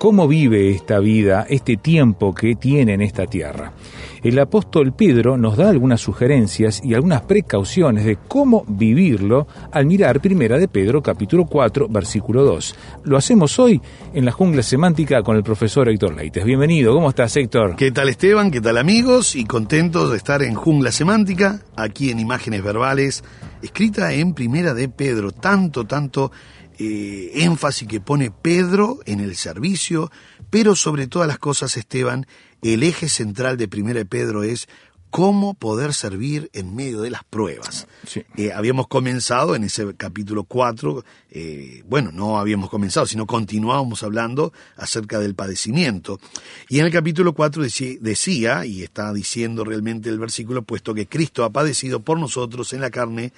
¿Cómo 0.00 0.26
vive 0.26 0.70
esta 0.70 0.98
vida, 0.98 1.44
este 1.50 1.76
tiempo 1.76 2.34
que 2.34 2.56
tiene 2.56 2.94
en 2.94 3.02
esta 3.02 3.26
tierra? 3.26 3.74
El 4.22 4.38
apóstol 4.38 4.92
Pedro 4.92 5.38
nos 5.38 5.56
da 5.56 5.70
algunas 5.70 6.02
sugerencias 6.02 6.82
y 6.84 6.92
algunas 6.92 7.22
precauciones 7.22 8.04
de 8.04 8.16
cómo 8.16 8.66
vivirlo 8.68 9.46
al 9.72 9.86
mirar 9.86 10.20
Primera 10.20 10.58
de 10.58 10.68
Pedro 10.68 11.02
capítulo 11.02 11.46
4 11.46 11.88
versículo 11.88 12.44
2. 12.44 12.74
Lo 13.04 13.16
hacemos 13.16 13.58
hoy 13.58 13.80
en 14.12 14.26
la 14.26 14.32
jungla 14.32 14.62
semántica 14.62 15.22
con 15.22 15.36
el 15.36 15.42
profesor 15.42 15.88
Héctor 15.88 16.16
Leites. 16.16 16.44
Bienvenido, 16.44 16.92
¿cómo 16.92 17.08
estás 17.08 17.34
Héctor? 17.34 17.76
¿Qué 17.76 17.92
tal 17.92 18.10
Esteban? 18.10 18.50
¿Qué 18.50 18.60
tal 18.60 18.76
amigos? 18.76 19.34
Y 19.36 19.46
contentos 19.46 20.10
de 20.10 20.18
estar 20.18 20.42
en 20.42 20.54
Jungla 20.54 20.92
Semántica, 20.92 21.62
aquí 21.74 22.10
en 22.10 22.20
Imágenes 22.20 22.62
Verbales, 22.62 23.24
escrita 23.62 24.12
en 24.12 24.34
Primera 24.34 24.74
de 24.74 24.90
Pedro. 24.90 25.32
Tanto, 25.32 25.86
tanto 25.86 26.30
eh, 26.78 27.30
énfasis 27.34 27.88
que 27.88 28.00
pone 28.00 28.30
Pedro 28.30 29.00
en 29.06 29.20
el 29.20 29.36
servicio, 29.36 30.10
pero 30.50 30.76
sobre 30.76 31.06
todas 31.06 31.28
las 31.28 31.38
cosas, 31.38 31.76
Esteban, 31.76 32.26
el 32.62 32.82
eje 32.82 33.08
central 33.08 33.56
de 33.56 33.68
Primera 33.68 33.98
de 33.98 34.06
Pedro 34.06 34.42
es 34.42 34.68
cómo 35.10 35.54
poder 35.54 35.92
servir 35.92 36.50
en 36.52 36.76
medio 36.76 37.00
de 37.00 37.10
las 37.10 37.24
pruebas. 37.24 37.88
Sí. 38.06 38.22
Eh, 38.36 38.52
habíamos 38.52 38.86
comenzado 38.86 39.56
en 39.56 39.64
ese 39.64 39.92
capítulo 39.96 40.44
4, 40.44 41.04
eh, 41.32 41.82
bueno, 41.88 42.12
no 42.12 42.38
habíamos 42.38 42.70
comenzado, 42.70 43.06
sino 43.06 43.26
continuábamos 43.26 44.04
hablando 44.04 44.52
acerca 44.76 45.18
del 45.18 45.34
padecimiento. 45.34 46.20
Y 46.68 46.78
en 46.78 46.86
el 46.86 46.92
capítulo 46.92 47.32
4 47.34 47.64
deci- 47.64 47.98
decía, 47.98 48.64
y 48.64 48.84
está 48.84 49.12
diciendo 49.12 49.64
realmente 49.64 50.08
el 50.10 50.20
versículo, 50.20 50.62
puesto 50.62 50.94
que 50.94 51.08
Cristo 51.08 51.42
ha 51.42 51.50
padecido 51.50 51.98
por 52.00 52.20
nosotros 52.20 52.72
en 52.72 52.80
la 52.80 52.90
carne, 52.90 53.32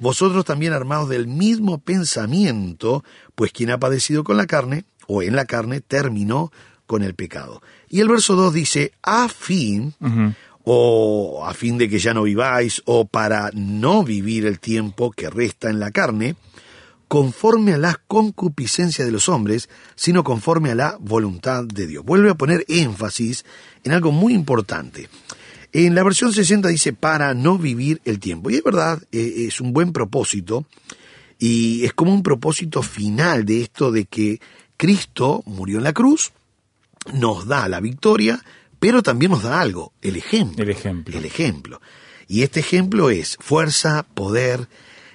vosotros 0.00 0.44
también 0.44 0.74
armados 0.74 1.08
del 1.08 1.26
mismo 1.26 1.78
pensamiento, 1.78 3.02
pues 3.34 3.50
quien 3.52 3.70
ha 3.70 3.78
padecido 3.78 4.24
con 4.24 4.36
la 4.36 4.46
carne, 4.46 4.84
o 5.06 5.22
en 5.22 5.36
la 5.36 5.44
carne, 5.46 5.80
terminó 5.80 6.50
con 6.86 7.02
el 7.02 7.14
pecado. 7.14 7.62
Y 7.88 8.00
el 8.00 8.08
verso 8.08 8.34
2 8.34 8.54
dice, 8.54 8.92
a 9.02 9.28
fin, 9.28 9.94
o 10.64 11.44
a 11.46 11.54
fin 11.54 11.78
de 11.78 11.88
que 11.88 11.98
ya 11.98 12.14
no 12.14 12.22
viváis, 12.22 12.82
o 12.84 13.06
para 13.06 13.50
no 13.54 14.04
vivir 14.04 14.46
el 14.46 14.60
tiempo 14.60 15.10
que 15.10 15.30
resta 15.30 15.70
en 15.70 15.80
la 15.80 15.90
carne, 15.90 16.36
conforme 17.08 17.74
a 17.74 17.78
las 17.78 17.98
concupiscencias 17.98 19.06
de 19.06 19.12
los 19.12 19.28
hombres, 19.28 19.68
sino 19.94 20.24
conforme 20.24 20.70
a 20.70 20.74
la 20.74 20.96
voluntad 20.98 21.64
de 21.64 21.86
Dios. 21.86 22.04
Vuelve 22.04 22.30
a 22.30 22.34
poner 22.34 22.64
énfasis 22.68 23.44
en 23.84 23.92
algo 23.92 24.10
muy 24.10 24.34
importante. 24.34 25.08
En 25.72 25.94
la 25.94 26.04
versión 26.04 26.32
60 26.32 26.68
dice 26.68 26.92
para 26.92 27.34
no 27.34 27.58
vivir 27.58 28.00
el 28.04 28.20
tiempo. 28.20 28.50
Y 28.50 28.56
es 28.56 28.62
verdad, 28.62 29.02
eh, 29.12 29.46
es 29.48 29.60
un 29.60 29.72
buen 29.72 29.92
propósito 29.92 30.66
y 31.38 31.84
es 31.84 31.92
como 31.92 32.14
un 32.14 32.22
propósito 32.22 32.82
final 32.82 33.44
de 33.44 33.62
esto 33.62 33.90
de 33.90 34.04
que 34.04 34.40
Cristo 34.76 35.42
murió 35.46 35.78
en 35.78 35.84
la 35.84 35.92
cruz, 35.92 36.32
nos 37.12 37.46
da 37.46 37.68
la 37.68 37.80
victoria, 37.80 38.42
pero 38.78 39.02
también 39.02 39.32
nos 39.32 39.42
da 39.42 39.60
algo, 39.60 39.92
el 40.02 40.16
ejemplo. 40.16 40.62
El 40.62 40.70
ejemplo. 40.70 41.18
El 41.18 41.24
ejemplo. 41.24 41.80
Y 42.28 42.42
este 42.42 42.60
ejemplo 42.60 43.10
es 43.10 43.36
fuerza, 43.40 44.06
poder, 44.14 44.68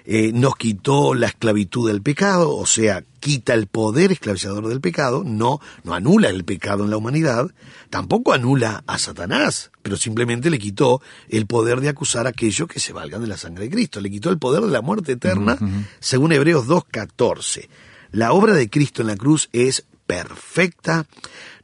eh, 0.05 0.31
nos 0.33 0.55
quitó 0.55 1.13
la 1.13 1.27
esclavitud 1.27 1.87
del 1.87 2.01
pecado, 2.01 2.55
o 2.55 2.65
sea, 2.65 3.03
quita 3.19 3.53
el 3.53 3.67
poder 3.67 4.11
esclavizador 4.11 4.67
del 4.67 4.81
pecado, 4.81 5.23
no, 5.23 5.59
no 5.83 5.93
anula 5.93 6.29
el 6.29 6.45
pecado 6.45 6.83
en 6.83 6.89
la 6.89 6.97
humanidad, 6.97 7.51
tampoco 7.89 8.33
anula 8.33 8.83
a 8.87 8.97
Satanás, 8.97 9.71
pero 9.83 9.97
simplemente 9.97 10.49
le 10.49 10.57
quitó 10.57 11.01
el 11.29 11.45
poder 11.45 11.81
de 11.81 11.89
acusar 11.89 12.25
a 12.25 12.29
aquellos 12.29 12.67
que 12.67 12.79
se 12.79 12.91
valgan 12.91 13.21
de 13.21 13.27
la 13.27 13.37
sangre 13.37 13.65
de 13.65 13.69
Cristo, 13.69 14.01
le 14.01 14.09
quitó 14.09 14.31
el 14.31 14.39
poder 14.39 14.63
de 14.63 14.71
la 14.71 14.81
muerte 14.81 15.11
eterna, 15.11 15.57
según 15.99 16.31
Hebreos 16.31 16.65
2.14. 16.65 17.69
La 18.11 18.33
obra 18.33 18.53
de 18.53 18.67
Cristo 18.67 19.03
en 19.03 19.09
la 19.09 19.15
cruz 19.15 19.49
es 19.53 19.85
perfecta. 20.09 21.05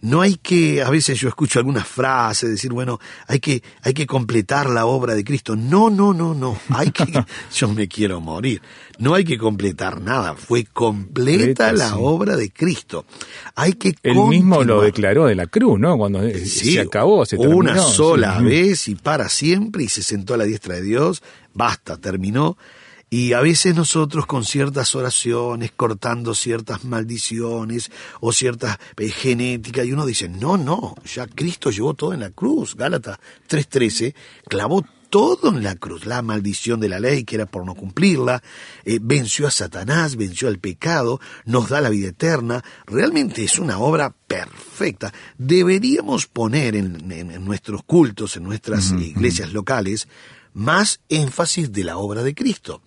No 0.02 0.22
hay 0.22 0.36
que, 0.36 0.84
a 0.84 0.90
veces 0.92 1.20
yo 1.20 1.28
escucho 1.28 1.58
algunas 1.58 1.88
frases 1.88 2.48
decir, 2.52 2.72
bueno, 2.72 3.00
hay 3.28 3.40
que, 3.40 3.64
hay 3.82 3.96
que 3.96 4.06
completar 4.06 4.70
la 4.70 4.86
obra 4.86 5.16
de 5.16 5.24
Cristo. 5.24 5.56
No, 5.56 5.90
no, 5.90 6.14
no, 6.14 6.36
no. 6.36 6.60
Hay 6.70 6.92
que, 6.92 7.06
yo 7.56 7.68
me 7.70 7.88
quiero 7.88 8.22
morir. 8.22 8.62
No 9.00 9.16
hay 9.16 9.24
que 9.26 9.40
completar 9.40 10.00
nada. 10.00 10.36
Fue 10.36 10.66
completa 10.66 11.06
Completa, 11.16 11.74
la 11.74 11.90
sí. 11.90 11.96
obra 11.98 12.36
de 12.38 12.52
Cristo. 12.52 13.06
Hay 13.56 13.74
que 13.74 13.96
Él 14.04 14.16
mismo 14.28 14.64
lo 14.64 14.82
declaró 14.82 15.26
de 15.26 15.34
la 15.34 15.48
cruz, 15.48 15.80
¿no? 15.80 15.98
Cuando 15.98 16.22
eh, 16.22 16.46
Sí, 16.46 16.74
se 16.74 16.82
acabó, 16.82 17.26
se 17.26 17.38
terminó. 17.38 17.58
Una 17.58 17.78
sola 17.80 18.38
Sí. 18.38 18.46
vez 18.46 18.88
y 18.90 18.96
para 18.96 19.28
siempre 19.28 19.86
y 19.86 19.88
se 19.90 20.04
sentó 20.04 20.36
a 20.36 20.38
la 20.38 20.44
diestra 20.44 20.76
de 20.76 20.84
Dios. 20.84 21.24
Basta, 21.56 21.98
terminó. 21.98 22.58
Y 23.16 23.32
a 23.34 23.40
veces 23.40 23.74
nosotros 23.76 24.26
con 24.26 24.44
ciertas 24.44 24.94
oraciones, 24.96 25.72
cortando 25.72 26.34
ciertas 26.36 26.84
maldiciones 26.84 27.90
o 28.20 28.34
ciertas 28.34 28.78
eh, 28.98 29.10
genéticas, 29.10 29.86
y 29.86 29.94
uno 29.94 30.06
dice, 30.06 30.28
no, 30.28 30.58
no, 30.58 30.96
ya 31.14 31.26
Cristo 31.28 31.70
llevó 31.72 31.94
todo 31.94 32.14
en 32.14 32.20
la 32.20 32.32
cruz. 32.32 32.76
Gálatas 32.76 33.18
3.13 33.50 34.14
clavó 34.50 34.84
todo 35.10 35.48
en 35.50 35.64
la 35.64 35.76
cruz, 35.76 36.06
la 36.06 36.22
maldición 36.22 36.82
de 36.82 36.90
la 36.90 37.00
ley 37.00 37.24
que 37.24 37.36
era 37.36 37.46
por 37.46 37.66
no 37.66 37.74
cumplirla, 37.74 38.44
eh, 38.84 39.00
venció 39.02 39.48
a 39.48 39.52
Satanás, 39.52 40.18
venció 40.18 40.50
al 40.50 40.60
pecado, 40.60 41.22
nos 41.46 41.70
da 41.70 41.80
la 41.80 41.90
vida 41.90 42.10
eterna, 42.10 42.64
realmente 42.86 43.44
es 43.46 43.58
una 43.60 43.78
obra 43.80 44.14
perfecta. 44.28 45.14
Deberíamos 45.38 46.28
poner 46.28 46.76
en, 46.76 47.10
en- 47.14 47.32
en 47.32 47.46
nuestros 47.46 47.84
cultos, 47.84 48.36
en 48.36 48.44
nuestras 48.44 48.92
iglesias 48.92 49.54
locales, 49.54 50.10
más 50.56 51.02
énfasis 51.10 51.72
de 51.72 51.84
la 51.84 51.98
obra 51.98 52.24
de 52.24 52.34
Cristo. 52.34 52.82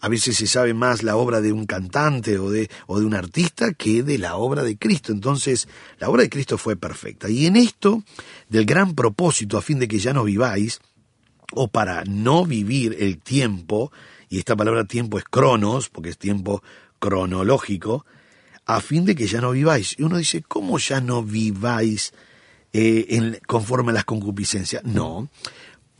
A 0.00 0.08
veces 0.08 0.36
se 0.36 0.46
sabe 0.46 0.74
más 0.74 1.02
la 1.02 1.16
obra 1.16 1.40
de 1.40 1.52
un 1.52 1.64
cantante 1.64 2.38
o 2.38 2.50
de, 2.50 2.68
o 2.86 2.98
de 2.98 3.06
un 3.06 3.14
artista 3.14 3.72
que 3.72 4.02
de 4.02 4.18
la 4.18 4.36
obra 4.36 4.62
de 4.62 4.76
Cristo. 4.76 5.12
Entonces, 5.12 5.68
la 5.98 6.10
obra 6.10 6.22
de 6.22 6.28
Cristo 6.28 6.58
fue 6.58 6.76
perfecta. 6.76 7.30
Y 7.30 7.46
en 7.46 7.56
esto, 7.56 8.02
del 8.48 8.66
gran 8.66 8.94
propósito 8.94 9.56
a 9.56 9.62
fin 9.62 9.78
de 9.78 9.88
que 9.88 10.00
ya 10.00 10.12
no 10.12 10.24
viváis, 10.24 10.80
o 11.52 11.68
para 11.68 12.04
no 12.04 12.44
vivir 12.44 12.96
el 12.98 13.18
tiempo, 13.18 13.92
y 14.28 14.38
esta 14.38 14.56
palabra 14.56 14.84
tiempo 14.84 15.16
es 15.16 15.24
cronos, 15.24 15.88
porque 15.88 16.10
es 16.10 16.18
tiempo 16.18 16.62
cronológico, 16.98 18.04
a 18.66 18.80
fin 18.80 19.04
de 19.04 19.14
que 19.14 19.28
ya 19.28 19.40
no 19.40 19.52
viváis. 19.52 19.94
Y 19.98 20.02
uno 20.02 20.18
dice, 20.18 20.42
¿cómo 20.42 20.78
ya 20.78 21.00
no 21.00 21.22
viváis 21.22 22.12
eh, 22.72 23.40
conforme 23.46 23.92
a 23.92 23.94
las 23.94 24.04
concupiscencias? 24.04 24.84
No. 24.84 25.28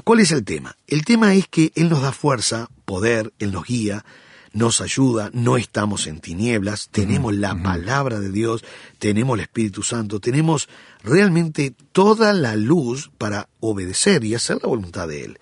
¿Cuál 0.04 0.20
es 0.20 0.32
el 0.32 0.44
tema? 0.44 0.76
El 0.86 1.02
tema 1.06 1.34
es 1.34 1.48
que 1.48 1.72
Él 1.74 1.88
nos 1.88 2.02
da 2.02 2.12
fuerza, 2.12 2.68
poder, 2.84 3.32
Él 3.38 3.52
nos 3.52 3.64
guía, 3.64 4.04
nos 4.52 4.82
ayuda, 4.82 5.30
no 5.32 5.56
estamos 5.56 6.06
en 6.06 6.20
tinieblas, 6.20 6.90
tenemos 6.90 7.34
la 7.34 7.60
palabra 7.62 8.20
de 8.20 8.30
Dios, 8.30 8.62
tenemos 8.98 9.38
el 9.38 9.44
Espíritu 9.44 9.82
Santo, 9.82 10.20
tenemos 10.20 10.68
realmente 11.02 11.74
toda 11.92 12.34
la 12.34 12.54
luz 12.54 13.10
para 13.16 13.48
obedecer 13.60 14.24
y 14.24 14.34
hacer 14.34 14.58
la 14.62 14.68
voluntad 14.68 15.08
de 15.08 15.24
Él. 15.24 15.38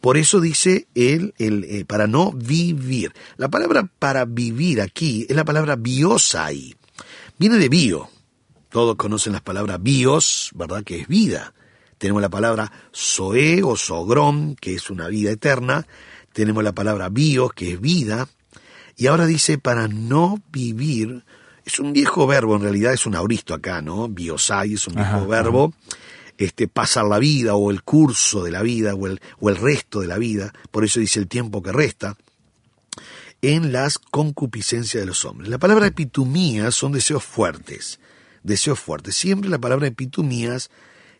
Por 0.00 0.16
eso 0.16 0.40
dice 0.40 0.86
él, 0.94 1.32
el, 1.38 1.64
eh, 1.64 1.84
para 1.84 2.06
no 2.06 2.30
vivir. 2.30 3.14
La 3.38 3.48
palabra 3.48 3.90
para 3.98 4.26
vivir 4.26 4.82
aquí 4.82 5.24
es 5.28 5.34
la 5.34 5.46
palabra 5.46 5.76
biosai. 5.76 6.76
Viene 7.38 7.56
de 7.56 7.70
bio. 7.70 8.10
Todos 8.68 8.96
conocen 8.96 9.32
las 9.32 9.40
palabras 9.40 9.82
bios, 9.82 10.50
¿verdad? 10.54 10.84
Que 10.84 11.00
es 11.00 11.08
vida. 11.08 11.54
Tenemos 11.98 12.22
la 12.22 12.28
palabra 12.30 12.70
zoe 12.94 13.62
o 13.62 13.76
sogrom, 13.76 14.54
que 14.56 14.74
es 14.74 14.90
una 14.90 15.08
vida 15.08 15.30
eterna. 15.30 15.86
Tenemos 16.32 16.62
la 16.64 16.72
palabra 16.72 17.08
bios, 17.08 17.52
que 17.52 17.72
es 17.72 17.80
vida. 17.80 18.28
Y 18.96 19.06
ahora 19.06 19.26
dice 19.26 19.58
para 19.58 19.88
no 19.88 20.40
vivir. 20.52 21.24
Es 21.64 21.78
un 21.80 21.92
viejo 21.92 22.26
verbo, 22.26 22.56
en 22.56 22.62
realidad 22.62 22.92
es 22.92 23.06
un 23.06 23.14
auristo 23.14 23.54
acá, 23.54 23.80
¿no? 23.80 24.08
Biosai 24.08 24.74
es 24.74 24.86
un 24.86 24.94
viejo 24.96 25.08
Ajá, 25.16 25.24
verbo. 25.26 25.72
este, 26.36 26.68
pasar 26.68 27.06
la 27.06 27.18
vida 27.18 27.54
o 27.54 27.70
el 27.70 27.82
curso 27.82 28.44
de 28.44 28.50
la 28.50 28.60
vida 28.62 28.94
o 28.94 29.06
el, 29.06 29.20
o 29.40 29.48
el 29.48 29.56
resto 29.56 30.00
de 30.00 30.08
la 30.08 30.18
vida, 30.18 30.52
por 30.70 30.84
eso 30.84 31.00
dice 31.00 31.20
el 31.20 31.26
tiempo 31.26 31.62
que 31.62 31.72
resta, 31.72 32.16
en 33.40 33.72
las 33.72 33.98
concupiscencias 33.98 35.00
de 35.02 35.06
los 35.06 35.24
hombres. 35.24 35.48
La 35.48 35.58
palabra 35.58 35.86
epitumías 35.86 36.74
son 36.74 36.92
deseos 36.92 37.24
fuertes, 37.24 37.98
deseos 38.42 38.78
fuertes. 38.78 39.16
Siempre 39.16 39.48
la 39.50 39.58
palabra 39.58 39.86
epitumías, 39.86 40.70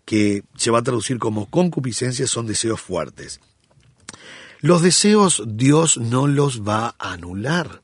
que 0.04 0.44
se 0.56 0.70
va 0.70 0.80
a 0.80 0.82
traducir 0.82 1.18
como 1.18 1.46
concupiscencias, 1.46 2.30
son 2.30 2.46
deseos 2.46 2.80
fuertes. 2.80 3.40
Los 4.60 4.82
deseos 4.82 5.42
Dios 5.46 5.98
no 5.98 6.26
los 6.26 6.62
va 6.62 6.94
a 6.98 7.12
anular. 7.12 7.82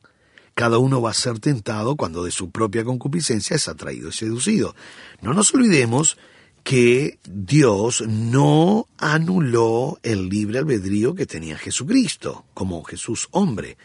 Cada 0.54 0.78
uno 0.78 1.00
va 1.00 1.10
a 1.10 1.14
ser 1.14 1.38
tentado 1.38 1.96
cuando 1.96 2.24
de 2.24 2.30
su 2.30 2.50
propia 2.50 2.84
concupiscencia 2.84 3.56
es 3.56 3.68
atraído 3.68 4.08
y 4.08 4.12
seducido. 4.12 4.74
No 5.22 5.32
nos 5.32 5.54
olvidemos 5.54 6.18
que 6.62 7.18
Dios 7.24 8.04
no 8.06 8.88
anuló 8.98 9.98
el 10.02 10.28
libre 10.28 10.58
albedrío 10.58 11.14
que 11.14 11.26
tenía 11.26 11.56
Jesucristo, 11.56 12.44
como 12.54 12.82
Jesús 12.84 13.28
hombre. 13.30 13.78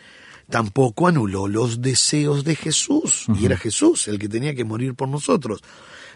Tampoco 0.50 1.08
anuló 1.08 1.48
los 1.48 1.82
deseos 1.82 2.44
de 2.44 2.56
Jesús, 2.56 3.26
y 3.40 3.46
era 3.46 3.58
Jesús 3.58 4.08
el 4.08 4.20
que 4.20 4.30
tenía 4.30 4.54
que 4.54 4.64
morir 4.64 4.94
por 4.94 5.10
nosotros. 5.10 5.64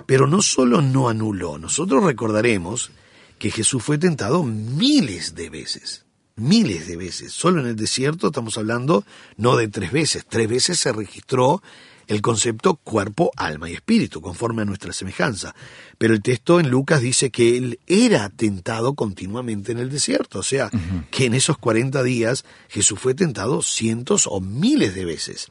Pero 0.06 0.28
no 0.28 0.42
solo 0.42 0.82
no 0.82 1.10
anuló, 1.10 1.58
nosotros 1.58 2.04
recordaremos 2.04 2.92
que 3.38 3.52
Jesús 3.52 3.84
fue 3.84 3.98
tentado 3.98 4.44
miles 4.44 5.36
de 5.36 5.50
veces, 5.50 6.06
miles 6.36 6.88
de 6.88 6.98
veces. 6.98 7.32
Solo 7.32 7.62
en 7.62 7.68
el 7.68 7.76
desierto 7.76 8.28
estamos 8.28 8.58
hablando 8.58 9.06
no 9.38 9.56
de 9.56 9.68
tres 9.68 9.92
veces, 9.92 10.26
tres 10.28 10.50
veces 10.50 10.80
se 10.80 10.92
registró 10.92 11.62
el 12.10 12.24
concepto 12.24 12.76
cuerpo, 12.76 13.32
alma 13.38 13.70
y 13.70 13.74
espíritu, 13.74 14.20
conforme 14.20 14.64
a 14.64 14.66
nuestra 14.66 14.92
semejanza. 14.94 15.54
Pero 16.00 16.16
el 16.16 16.24
texto 16.24 16.60
en 16.60 16.70
Lucas 16.70 17.02
dice 17.02 17.30
que 17.30 17.56
él 17.56 17.80
era 17.86 18.30
tentado 18.30 18.96
continuamente 18.96 19.72
en 19.72 19.78
el 19.78 19.92
desierto, 19.92 20.40
o 20.40 20.44
sea, 20.44 20.72
que 21.12 21.26
en 21.26 21.36
esos 21.36 21.60
40 21.60 22.02
días 22.02 22.46
Jesús 22.68 23.00
fue 23.00 23.14
tentado 23.14 23.62
cientos 23.62 24.26
o 24.28 24.42
miles 24.42 24.96
de 24.96 25.06
veces. 25.06 25.50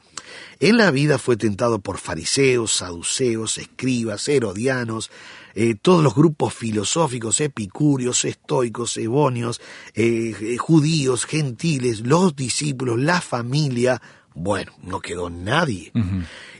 En 0.59 0.77
la 0.77 0.91
vida 0.91 1.17
fue 1.17 1.37
tentado 1.37 1.79
por 1.79 1.97
fariseos, 1.97 2.73
saduceos, 2.73 3.57
escribas, 3.57 4.27
herodianos, 4.27 5.09
eh, 5.55 5.75
todos 5.81 6.03
los 6.03 6.15
grupos 6.15 6.53
filosóficos, 6.53 7.41
epicúreos, 7.41 8.25
estoicos, 8.25 8.97
ebonios, 8.97 9.61
eh, 9.93 10.35
eh, 10.39 10.57
judíos, 10.57 11.25
gentiles, 11.25 12.01
los 12.01 12.35
discípulos, 12.35 12.99
la 12.99 13.21
familia, 13.21 14.01
bueno, 14.33 14.71
no 14.81 14.99
quedó 14.99 15.29
nadie. 15.29 15.91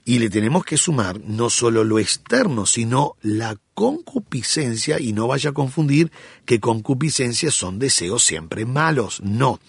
Y 0.05 0.19
le 0.19 0.29
tenemos 0.29 0.65
que 0.65 0.77
sumar 0.77 1.19
no 1.21 1.49
solo 1.49 1.83
lo 1.83 1.99
externo, 1.99 2.65
sino 2.65 3.15
la 3.21 3.57
concupiscencia, 3.73 4.99
y 4.99 5.13
no 5.13 5.27
vaya 5.27 5.51
a 5.51 5.53
confundir 5.53 6.11
que 6.45 6.59
concupiscencia 6.59 7.51
son 7.51 7.79
deseos 7.79 8.23
siempre 8.23 8.65
malos. 8.65 9.21
No. 9.21 9.59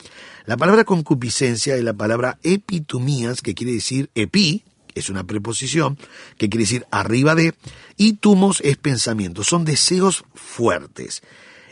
La 0.46 0.56
palabra 0.56 0.84
concupiscencia 0.84 1.76
es 1.76 1.84
la 1.84 1.92
palabra 1.92 2.38
epitumías, 2.42 3.42
que 3.42 3.54
quiere 3.54 3.72
decir 3.72 4.10
epi, 4.14 4.64
es 4.94 5.10
una 5.10 5.24
preposición, 5.24 5.98
que 6.36 6.48
quiere 6.48 6.64
decir 6.64 6.86
arriba 6.90 7.34
de, 7.34 7.54
y 7.96 8.14
tumos 8.14 8.60
es 8.62 8.76
pensamiento, 8.76 9.44
son 9.44 9.64
deseos 9.64 10.24
fuertes. 10.34 11.22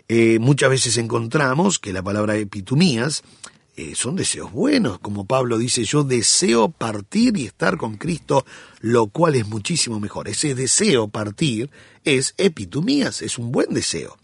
Eh, 0.09 0.39
muchas 0.41 0.71
veces 0.71 0.97
encontramos 0.97 1.79
que 1.79 1.93
la 1.93 2.03
palabra 2.03 2.37
epitumías 2.37 3.25
eh, 3.79 3.95
son 3.95 4.17
deseos 4.17 4.51
buenos, 4.51 4.99
como 4.99 5.25
Pablo 5.25 5.57
dice, 5.57 5.85
yo 5.85 6.03
deseo 6.03 6.69
partir 6.69 7.37
y 7.37 7.47
estar 7.47 7.77
con 7.77 7.97
Cristo, 7.97 8.45
lo 8.81 9.07
cual 9.07 9.37
es 9.37 9.47
muchísimo 9.47 10.01
mejor. 10.01 10.27
Ese 10.27 10.57
deseo 10.57 11.07
partir 11.07 11.71
es 12.05 12.35
epitumías, 12.39 13.23
es 13.23 13.39
un 13.39 13.53
buen 13.53 13.73
deseo. 13.73 14.19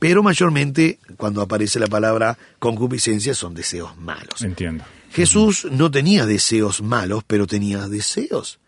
Pero 0.00 0.24
mayormente 0.24 0.98
cuando 1.16 1.42
aparece 1.42 1.78
la 1.78 1.86
palabra 1.86 2.38
concupiscencia 2.58 3.34
son 3.34 3.54
deseos 3.54 3.96
malos. 3.96 4.42
Entiendo. 4.42 4.82
Jesús 5.12 5.68
no 5.70 5.92
tenía 5.92 6.26
deseos 6.26 6.82
malos, 6.82 7.22
pero 7.24 7.46
tenía 7.46 7.86
deseos. 7.86 8.58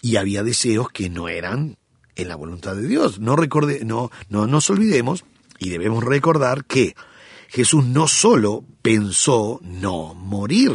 Y 0.00 0.16
había 0.16 0.44
deseos 0.44 0.90
que 0.92 1.10
no 1.10 1.28
eran 1.28 1.78
en 2.14 2.28
la 2.28 2.36
voluntad 2.36 2.76
de 2.76 2.86
Dios. 2.86 3.18
No, 3.18 3.34
recorde, 3.34 3.84
no, 3.84 4.12
no 4.28 4.46
nos 4.46 4.70
olvidemos 4.70 5.24
y 5.58 5.70
debemos 5.70 6.04
recordar 6.04 6.64
que 6.64 6.94
Jesús 7.50 7.84
no 7.84 8.06
solo 8.06 8.64
pensó 8.80 9.60
no 9.64 10.14
morir, 10.14 10.72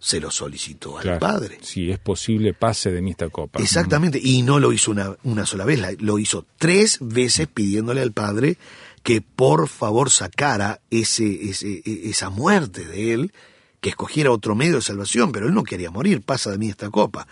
se 0.00 0.18
lo 0.18 0.30
solicitó 0.32 0.98
al 0.98 1.18
Padre. 1.20 1.58
Si 1.62 1.88
es 1.88 2.00
posible, 2.00 2.52
pase 2.52 2.90
de 2.90 3.00
mí 3.00 3.12
esta 3.12 3.28
copa. 3.28 3.62
Exactamente, 3.62 4.18
y 4.20 4.42
no 4.42 4.58
lo 4.58 4.72
hizo 4.72 4.90
una, 4.90 5.14
una 5.22 5.46
sola 5.46 5.64
vez, 5.64 5.80
lo 6.00 6.18
hizo 6.18 6.44
tres 6.58 6.98
veces 7.00 7.46
pidiéndole 7.46 8.02
al 8.02 8.10
Padre 8.10 8.58
que 9.04 9.22
por 9.22 9.68
favor 9.68 10.10
sacara 10.10 10.80
ese, 10.90 11.48
ese, 11.48 11.80
e, 11.84 12.10
esa 12.10 12.28
muerte 12.28 12.84
de 12.84 13.14
él, 13.14 13.32
que 13.80 13.90
escogiera 13.90 14.32
otro 14.32 14.56
medio 14.56 14.76
de 14.76 14.82
salvación, 14.82 15.30
pero 15.30 15.46
él 15.46 15.54
no 15.54 15.62
quería 15.62 15.92
morir, 15.92 16.22
pasa 16.22 16.50
de 16.50 16.58
mí 16.58 16.68
esta 16.68 16.90
copa. 16.90 17.26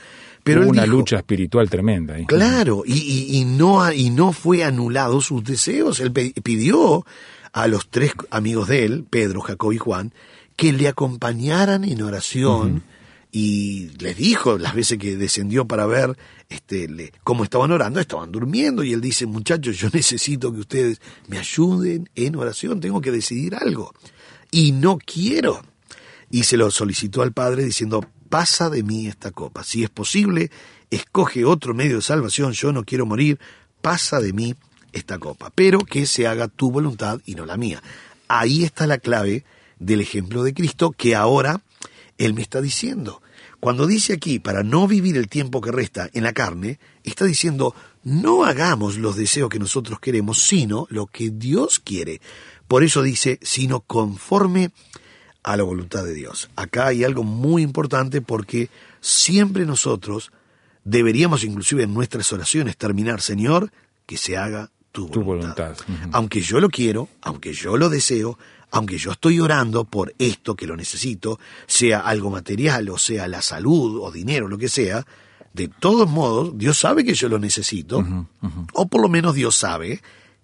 Pero 0.45 0.63
Hubo 0.63 0.71
una 0.71 0.87
lucha 0.87 1.17
espiritual 1.17 1.69
tremenda. 1.69 2.15
Ahí. 2.15 2.27
Claro, 2.27 2.85
y, 2.87 3.37
y, 3.39 3.45
no, 3.45 3.93
y 3.93 4.09
no 4.11 4.33
fue 4.33 4.65
anulado 4.65 5.21
sus 5.21 5.45
deseos. 5.45 6.01
Él 6.01 6.13
pidió 6.13 7.05
a 7.53 7.67
los 7.69 7.89
tres 7.89 8.13
amigos 8.31 8.69
de 8.69 8.85
él, 8.85 9.05
Pedro, 9.09 9.41
Jacob 9.41 9.73
y 9.73 9.79
Juan, 9.79 10.13
que 10.57 10.73
le 10.73 10.89
acompañaran 10.89 11.85
en 11.85 12.03
oración. 12.03 12.83
Y 13.31 13.91
les 13.99 14.17
dijo 14.17 14.57
las 14.57 14.75
veces 14.75 14.99
que 14.99 15.17
descendió 15.17 15.67
para 15.67 15.87
ver 15.87 16.17
este, 16.49 16.89
le, 16.89 17.13
cómo 17.23 17.45
estaban 17.45 17.71
orando, 17.71 18.01
estaban 18.01 18.33
durmiendo. 18.33 18.83
Y 18.83 18.93
él 18.93 19.01
dice, 19.01 19.27
muchachos, 19.27 19.77
yo 19.77 19.89
necesito 19.93 20.53
que 20.53 20.61
ustedes 20.61 21.01
me 21.29 21.39
ayuden 21.39 22.09
en 22.15 22.37
oración, 22.37 22.81
tengo 22.81 23.01
que 23.01 23.13
decidir 23.13 23.55
algo. 23.55 23.93
Y 24.51 24.73
no 24.73 24.99
quiero. 24.99 25.63
Y 26.31 26.45
se 26.45 26.57
lo 26.57 26.71
solicitó 26.71 27.23
al 27.23 27.33
Padre 27.33 27.65
diciendo, 27.65 28.05
pasa 28.29 28.71
de 28.71 28.83
mí 28.83 29.07
esta 29.07 29.31
copa. 29.31 29.63
Si 29.63 29.83
es 29.83 29.91
posible, 29.91 30.51
escoge 30.91 31.45
otro 31.45 31.75
medio 31.75 31.97
de 31.97 32.03
salvación, 32.03 32.53
yo 32.53 32.73
no 32.73 32.85
quiero 32.85 33.07
morir, 33.07 33.39
pasa 33.81 34.21
de 34.21 34.33
mí 34.33 34.55
esta 34.93 35.19
copa, 35.19 35.51
pero 35.55 35.81
que 35.81 36.07
se 36.07 36.27
haga 36.27 36.49
tu 36.49 36.71
voluntad 36.71 37.21
y 37.25 37.35
no 37.35 37.47
la 37.47 37.57
mía. 37.57 37.83
Ahí 38.29 38.65
está 38.65 38.87
la 38.87 38.99
clave 38.99 39.45
del 39.79 40.01
ejemplo 40.01 40.43
de 40.43 40.55
Cristo 40.55 40.91
que 40.91 41.15
ahora 41.15 41.63
Él 42.19 42.35
me 42.35 42.43
está 42.43 42.61
diciendo. 42.61 43.23
Cuando 43.61 43.87
dice 43.87 44.13
aquí, 44.13 44.39
para 44.39 44.63
no 44.63 44.87
vivir 44.87 45.17
el 45.17 45.29
tiempo 45.29 45.61
que 45.61 45.73
resta 45.73 46.09
en 46.13 46.23
la 46.23 46.33
carne, 46.33 46.79
está 47.03 47.25
diciendo, 47.25 47.75
no 48.05 48.45
hagamos 48.45 48.99
los 48.99 49.17
deseos 49.17 49.51
que 49.51 49.59
nosotros 49.59 49.99
queremos, 49.99 50.43
sino 50.43 50.87
lo 50.91 51.07
que 51.07 51.31
Dios 51.31 51.81
quiere. 51.81 52.21
Por 52.69 52.85
eso 52.85 53.03
dice, 53.03 53.41
sino 53.43 53.81
conforme 53.81 54.71
a 55.43 55.57
la 55.57 55.65
voluntad 55.65 56.05
de 56.05 56.15
Dios. 56.15 56.51
Acá 56.57 56.89
hay 56.89 57.05
algo 57.05 57.25
muy 57.25 57.63
importante 57.63 58.21
porque 58.21 58.71
siempre 59.01 59.65
nosotros 59.65 60.31
deberíamos 60.85 61.43
inclusive 61.43 61.85
en 61.85 61.95
nuestras 61.95 62.33
oraciones 62.33 62.77
terminar, 62.77 63.21
Señor, 63.21 63.73
que 64.07 64.17
se 64.17 64.37
haga 64.37 64.71
tu 65.07 65.23
voluntad. 65.23 65.77
Aunque 66.13 66.41
yo 66.41 66.61
lo 66.61 66.69
quiero, 66.69 67.09
aunque 67.23 67.53
yo 67.53 67.77
lo 67.77 67.89
deseo, 67.89 68.39
aunque 68.71 68.99
yo 68.99 69.13
estoy 69.13 69.41
orando 69.41 69.85
por 69.85 70.15
esto 70.19 70.55
que 70.55 70.67
lo 70.67 70.77
necesito, 70.77 71.39
sea 71.67 72.01
algo 72.01 72.31
material 72.31 72.89
o 72.91 72.99
sea 72.99 73.29
la 73.29 73.43
salud 73.43 74.01
o 74.03 74.11
dinero, 74.11 74.49
lo 74.49 74.59
que 74.59 74.69
sea, 74.69 75.07
de 75.55 75.69
todos 75.69 76.09
modos, 76.09 76.57
Dios 76.57 76.79
sabe 76.79 77.05
que 77.05 77.15
yo 77.15 77.29
lo 77.29 77.39
necesito, 77.39 78.05
o 78.75 78.87
por 78.87 79.01
lo 79.01 79.09
menos 79.09 79.35
Dios 79.35 79.57
sabe 79.57 80.01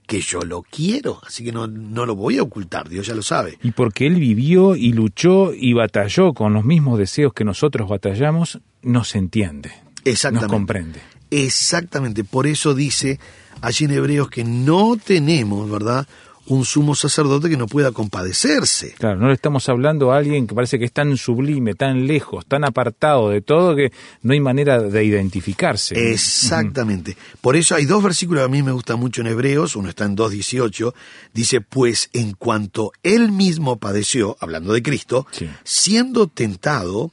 que 0.07 0.21
yo 0.21 0.43
lo 0.43 0.63
quiero, 0.63 1.21
así 1.27 1.45
que 1.45 1.53
no, 1.53 1.67
no 1.67 2.05
lo 2.05 2.15
voy 2.15 2.39
a 2.39 2.43
ocultar, 2.43 2.89
Dios 2.89 3.07
ya 3.07 3.15
lo 3.15 3.23
sabe. 3.23 3.59
Y 3.63 3.71
porque 3.71 4.07
Él 4.07 4.17
vivió 4.17 4.77
y 4.77 4.93
luchó 4.93 5.53
y 5.55 5.73
batalló 5.73 6.35
con 6.35 6.53
los 6.53 6.65
mismos 6.65 6.99
deseos 6.99 7.33
que 7.33 7.45
nosotros 7.45 7.89
batallamos, 7.89 8.61
nos 8.83 9.15
entiende, 9.15 9.73
Exactamente. 10.05 10.47
nos 10.47 10.53
comprende. 10.53 11.01
Exactamente, 11.31 12.25
por 12.25 12.47
eso 12.47 12.75
dice 12.75 13.19
allí 13.65 13.87
en 13.87 13.93
Hebreos 13.93 14.29
que 14.29 14.45
no 14.45 14.97
tenemos, 14.97 15.71
¿verdad? 15.71 16.07
un 16.47 16.65
sumo 16.65 16.95
sacerdote 16.95 17.49
que 17.49 17.57
no 17.57 17.67
pueda 17.67 17.93
compadecerse. 17.93 18.95
Claro, 18.99 19.19
no 19.19 19.29
le 19.29 19.35
estamos 19.35 19.69
hablando 19.69 20.13
a 20.13 20.19
alguien 20.19 20.47
que 20.47 20.55
parece 20.55 20.79
que 20.79 20.85
es 20.85 20.93
tan 20.93 21.17
sublime, 21.17 21.75
tan 21.75 22.07
lejos, 22.07 22.45
tan 22.47 22.65
apartado 22.65 23.31
de 23.31 23.41
todo 23.41 23.75
que 23.75 23.93
no 24.23 24.35
hay 24.35 24.41
manera 24.41 24.79
de 24.83 25.05
identificarse. 25.05 26.13
Exactamente. 26.13 27.17
Por 27.41 27.57
eso 27.57 27.75
hay 27.75 27.87
dos 27.87 28.03
versículos 28.03 28.43
que 28.43 28.45
a 28.45 28.49
mí 28.49 28.63
me 28.63 28.73
gustan 28.73 29.01
mucho 29.01 29.23
en 29.23 29.29
Hebreos, 29.29 29.75
uno 29.77 29.89
está 29.89 30.05
en 30.05 30.17
2.18, 30.17 30.93
dice, 31.33 31.61
pues 31.63 32.11
en 32.13 32.35
cuanto 32.35 32.93
él 33.03 33.33
mismo 33.33 33.79
padeció, 33.79 34.37
hablando 34.41 34.75
de 34.75 34.83
Cristo, 34.83 35.27
siendo 35.63 36.27
tentado, 36.27 37.11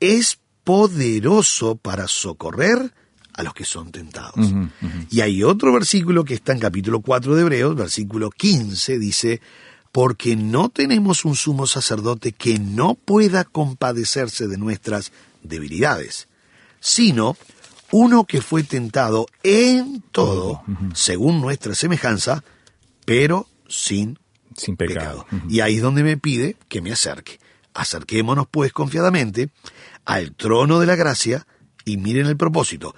es 0.00 0.38
poderoso 0.64 1.76
para 1.76 2.08
socorrer 2.08 2.92
a 3.40 3.42
los 3.42 3.54
que 3.54 3.64
son 3.64 3.90
tentados. 3.90 4.52
Y 5.10 5.20
hay 5.22 5.42
otro 5.42 5.72
versículo 5.72 6.24
que 6.24 6.34
está 6.34 6.52
en 6.52 6.60
capítulo 6.60 7.00
4 7.00 7.34
de 7.34 7.40
Hebreos, 7.42 7.74
versículo 7.74 8.30
15, 8.30 8.98
dice, 8.98 9.40
porque 9.92 10.36
no 10.36 10.68
tenemos 10.68 11.24
un 11.24 11.34
sumo 11.34 11.66
sacerdote 11.66 12.32
que 12.32 12.58
no 12.58 12.94
pueda 12.94 13.44
compadecerse 13.44 14.46
de 14.46 14.58
nuestras 14.58 15.12
debilidades, 15.42 16.28
sino 16.80 17.36
uno 17.90 18.24
que 18.24 18.40
fue 18.40 18.62
tentado 18.62 19.26
en 19.42 20.02
todo, 20.12 20.62
según 20.94 21.40
nuestra 21.40 21.74
semejanza, 21.74 22.44
pero 23.04 23.48
sin, 23.68 24.18
Sin 24.56 24.76
pecado. 24.76 25.26
Ujú. 25.32 25.46
Y 25.48 25.60
ahí 25.60 25.76
es 25.76 25.82
donde 25.82 26.02
me 26.02 26.16
pide 26.16 26.56
que 26.68 26.82
me 26.82 26.92
acerque. 26.92 27.40
Acerquémonos 27.72 28.46
pues 28.50 28.72
confiadamente 28.72 29.50
al 30.04 30.34
trono 30.34 30.78
de 30.78 30.86
la 30.86 30.96
gracia 30.96 31.46
y 31.84 31.96
miren 31.96 32.26
el 32.26 32.36
propósito, 32.36 32.94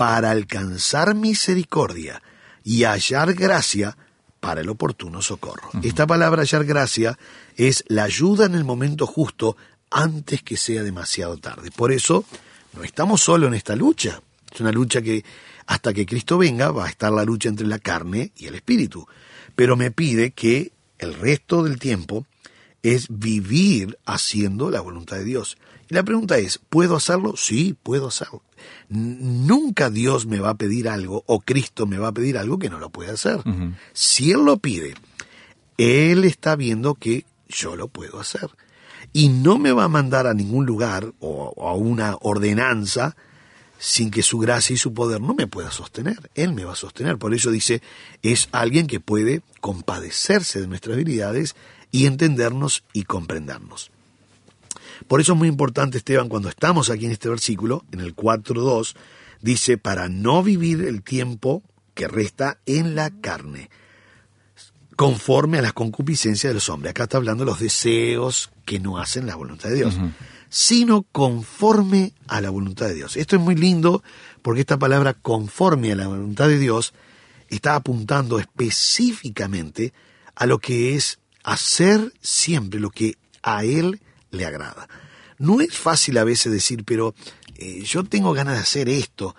para 0.00 0.30
alcanzar 0.30 1.14
misericordia 1.14 2.22
y 2.64 2.84
hallar 2.84 3.34
gracia 3.34 3.98
para 4.40 4.62
el 4.62 4.70
oportuno 4.70 5.20
socorro. 5.20 5.68
Esta 5.82 6.06
palabra 6.06 6.40
hallar 6.40 6.64
gracia 6.64 7.18
es 7.54 7.84
la 7.86 8.04
ayuda 8.04 8.46
en 8.46 8.54
el 8.54 8.64
momento 8.64 9.06
justo 9.06 9.58
antes 9.90 10.42
que 10.42 10.56
sea 10.56 10.82
demasiado 10.82 11.36
tarde. 11.36 11.70
Por 11.70 11.92
eso 11.92 12.24
no 12.72 12.82
estamos 12.82 13.20
solo 13.20 13.46
en 13.46 13.52
esta 13.52 13.76
lucha. 13.76 14.22
Es 14.50 14.62
una 14.62 14.72
lucha 14.72 15.02
que 15.02 15.22
hasta 15.66 15.92
que 15.92 16.06
Cristo 16.06 16.38
venga 16.38 16.70
va 16.70 16.86
a 16.86 16.88
estar 16.88 17.12
la 17.12 17.24
lucha 17.24 17.50
entre 17.50 17.66
la 17.66 17.78
carne 17.78 18.32
y 18.38 18.46
el 18.46 18.54
espíritu. 18.54 19.06
Pero 19.54 19.76
me 19.76 19.90
pide 19.90 20.30
que 20.30 20.72
el 20.96 21.12
resto 21.12 21.62
del 21.62 21.78
tiempo 21.78 22.24
es 22.82 23.06
vivir 23.10 23.98
haciendo 24.06 24.70
la 24.70 24.80
voluntad 24.80 25.18
de 25.18 25.24
Dios. 25.24 25.58
La 25.90 26.04
pregunta 26.04 26.38
es, 26.38 26.58
¿puedo 26.58 26.96
hacerlo? 26.96 27.34
Sí, 27.36 27.76
puedo 27.82 28.08
hacerlo. 28.08 28.42
Nunca 28.88 29.90
Dios 29.90 30.24
me 30.24 30.38
va 30.38 30.50
a 30.50 30.54
pedir 30.54 30.88
algo 30.88 31.24
o 31.26 31.40
Cristo 31.40 31.86
me 31.86 31.98
va 31.98 32.08
a 32.08 32.12
pedir 32.12 32.38
algo 32.38 32.58
que 32.58 32.70
no 32.70 32.78
lo 32.78 32.90
puede 32.90 33.10
hacer. 33.10 33.42
Si 33.92 34.30
Él 34.30 34.44
lo 34.44 34.56
pide, 34.58 34.94
Él 35.76 36.24
está 36.24 36.56
viendo 36.56 36.94
que 36.94 37.26
yo 37.48 37.76
lo 37.76 37.88
puedo 37.88 38.20
hacer. 38.20 38.48
Y 39.12 39.28
no 39.28 39.58
me 39.58 39.72
va 39.72 39.84
a 39.84 39.88
mandar 39.88 40.28
a 40.28 40.34
ningún 40.34 40.64
lugar 40.64 41.12
o 41.18 41.52
o 41.56 41.68
a 41.68 41.74
una 41.74 42.16
ordenanza 42.20 43.16
sin 43.78 44.10
que 44.10 44.22
su 44.22 44.38
gracia 44.38 44.74
y 44.74 44.76
su 44.76 44.92
poder 44.92 45.20
no 45.20 45.34
me 45.34 45.46
pueda 45.46 45.70
sostener. 45.70 46.30
Él 46.34 46.52
me 46.52 46.64
va 46.64 46.74
a 46.74 46.76
sostener. 46.76 47.18
Por 47.18 47.34
eso 47.34 47.50
dice, 47.50 47.82
es 48.22 48.48
alguien 48.52 48.86
que 48.86 49.00
puede 49.00 49.42
compadecerse 49.60 50.60
de 50.60 50.68
nuestras 50.68 50.94
habilidades 50.94 51.56
y 51.90 52.06
entendernos 52.06 52.84
y 52.92 53.04
comprendernos. 53.04 53.90
Por 55.10 55.20
eso 55.20 55.32
es 55.32 55.38
muy 55.40 55.48
importante, 55.48 55.98
Esteban, 55.98 56.28
cuando 56.28 56.48
estamos 56.48 56.88
aquí 56.88 57.04
en 57.04 57.10
este 57.10 57.28
versículo, 57.28 57.84
en 57.90 57.98
el 57.98 58.14
4.2, 58.14 58.94
dice, 59.40 59.76
para 59.76 60.08
no 60.08 60.40
vivir 60.44 60.82
el 60.82 61.02
tiempo 61.02 61.64
que 61.94 62.06
resta 62.06 62.58
en 62.64 62.94
la 62.94 63.10
carne, 63.10 63.70
conforme 64.94 65.58
a 65.58 65.62
las 65.62 65.72
concupiscencias 65.72 66.50
de 66.50 66.54
los 66.54 66.68
hombres. 66.68 66.90
Acá 66.90 67.02
está 67.02 67.16
hablando 67.16 67.44
de 67.44 67.50
los 67.50 67.58
deseos 67.58 68.52
que 68.64 68.78
no 68.78 68.98
hacen 68.98 69.26
la 69.26 69.34
voluntad 69.34 69.70
de 69.70 69.74
Dios, 69.74 69.98
sino 70.48 71.02
conforme 71.02 72.14
a 72.28 72.40
la 72.40 72.50
voluntad 72.50 72.86
de 72.86 72.94
Dios. 72.94 73.16
Esto 73.16 73.34
es 73.34 73.42
muy 73.42 73.56
lindo 73.56 74.04
porque 74.42 74.60
esta 74.60 74.78
palabra 74.78 75.14
conforme 75.14 75.90
a 75.90 75.96
la 75.96 76.06
voluntad 76.06 76.46
de 76.46 76.58
Dios 76.60 76.94
está 77.48 77.74
apuntando 77.74 78.38
específicamente 78.38 79.92
a 80.36 80.46
lo 80.46 80.60
que 80.60 80.94
es 80.94 81.18
hacer 81.42 82.12
siempre 82.20 82.78
lo 82.78 82.90
que 82.90 83.16
a 83.42 83.64
Él 83.64 84.00
le 84.30 84.44
agrada. 84.44 84.88
No 85.38 85.60
es 85.60 85.76
fácil 85.76 86.18
a 86.18 86.24
veces 86.24 86.52
decir, 86.52 86.84
pero 86.84 87.14
eh, 87.56 87.82
yo 87.84 88.04
tengo 88.04 88.32
ganas 88.32 88.54
de 88.56 88.60
hacer 88.60 88.88
esto 88.88 89.34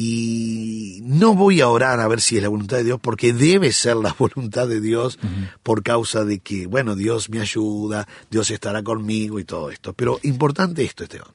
y 0.00 1.00
no 1.02 1.34
voy 1.34 1.60
a 1.60 1.68
orar 1.68 1.98
a 1.98 2.06
ver 2.06 2.20
si 2.20 2.36
es 2.36 2.42
la 2.42 2.48
voluntad 2.48 2.76
de 2.76 2.84
Dios 2.84 3.00
porque 3.02 3.32
debe 3.32 3.72
ser 3.72 3.96
la 3.96 4.14
voluntad 4.18 4.68
de 4.68 4.80
Dios 4.80 5.18
por 5.64 5.82
causa 5.82 6.24
de 6.24 6.38
que, 6.38 6.66
bueno, 6.66 6.94
Dios 6.94 7.30
me 7.30 7.40
ayuda, 7.40 8.06
Dios 8.30 8.50
estará 8.52 8.82
conmigo 8.84 9.40
y 9.40 9.44
todo 9.44 9.70
esto. 9.70 9.92
Pero 9.94 10.20
importante 10.22 10.84
esto, 10.84 11.02
Esteban. 11.02 11.28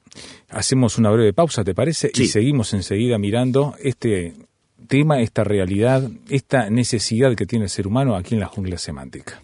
Hacemos 0.48 0.96
una 0.96 1.10
breve 1.10 1.32
pausa, 1.34 1.62
¿te 1.62 1.74
parece? 1.74 2.10
Y 2.14 2.18
Sí. 2.18 2.26
seguimos 2.28 2.72
enseguida 2.72 3.18
mirando 3.18 3.74
este 3.82 4.34
tema, 4.88 5.20
esta 5.20 5.44
realidad, 5.44 6.08
esta 6.30 6.70
necesidad 6.70 7.34
que 7.36 7.46
tiene 7.46 7.66
el 7.66 7.70
ser 7.70 7.86
humano 7.86 8.16
aquí 8.16 8.34
en 8.34 8.40
la 8.40 8.46
jungla 8.46 8.78
semántica. 8.78 9.42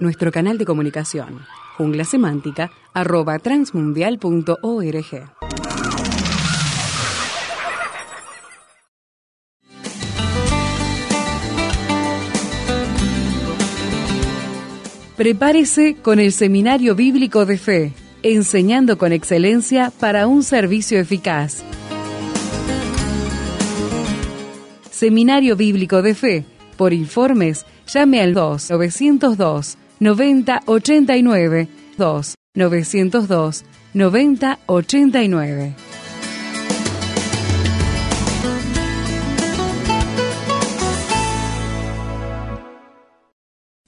Nuestro 0.00 0.32
canal 0.32 0.56
de 0.56 0.64
comunicación, 0.64 1.44
junglasemántica, 1.76 2.70
arroba 2.94 3.38
transmundial.org. 3.38 4.56
Prepárese 15.18 15.96
con 16.00 16.18
el 16.18 16.32
Seminario 16.32 16.94
Bíblico 16.94 17.44
de 17.44 17.58
Fe, 17.58 17.92
enseñando 18.22 18.96
con 18.96 19.12
excelencia 19.12 19.92
para 20.00 20.26
un 20.26 20.42
servicio 20.42 20.98
eficaz. 20.98 21.62
Seminario 24.90 25.56
Bíblico 25.56 26.00
de 26.00 26.14
Fe. 26.14 26.46
Por 26.78 26.94
informes, 26.94 27.66
llame 27.86 28.22
al 28.22 28.32
2 28.32 28.70
902 30.00 30.02
90 30.02 30.62
89 30.64 31.68
2 31.98 32.34
902 32.54 33.64
90 33.92 34.58
89. 34.66 35.74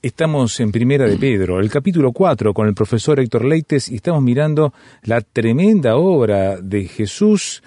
Estamos 0.03 0.61
en 0.61 0.73
Primera 0.73 1.07
de 1.07 1.17
Pedro, 1.17 1.61
el 1.61 1.71
capítulo 1.71 2.13
4, 2.13 2.53
con 2.53 2.67
el 2.67 2.75
profesor 2.75 3.19
Héctor 3.19 3.47
Leites, 3.47 3.89
y 3.89 3.95
estamos 3.95 4.21
mirando 4.21 4.75
la 5.05 5.23
tremenda 5.23 5.97
obra 5.97 6.61
de 6.61 6.89
Jesús 6.89 7.63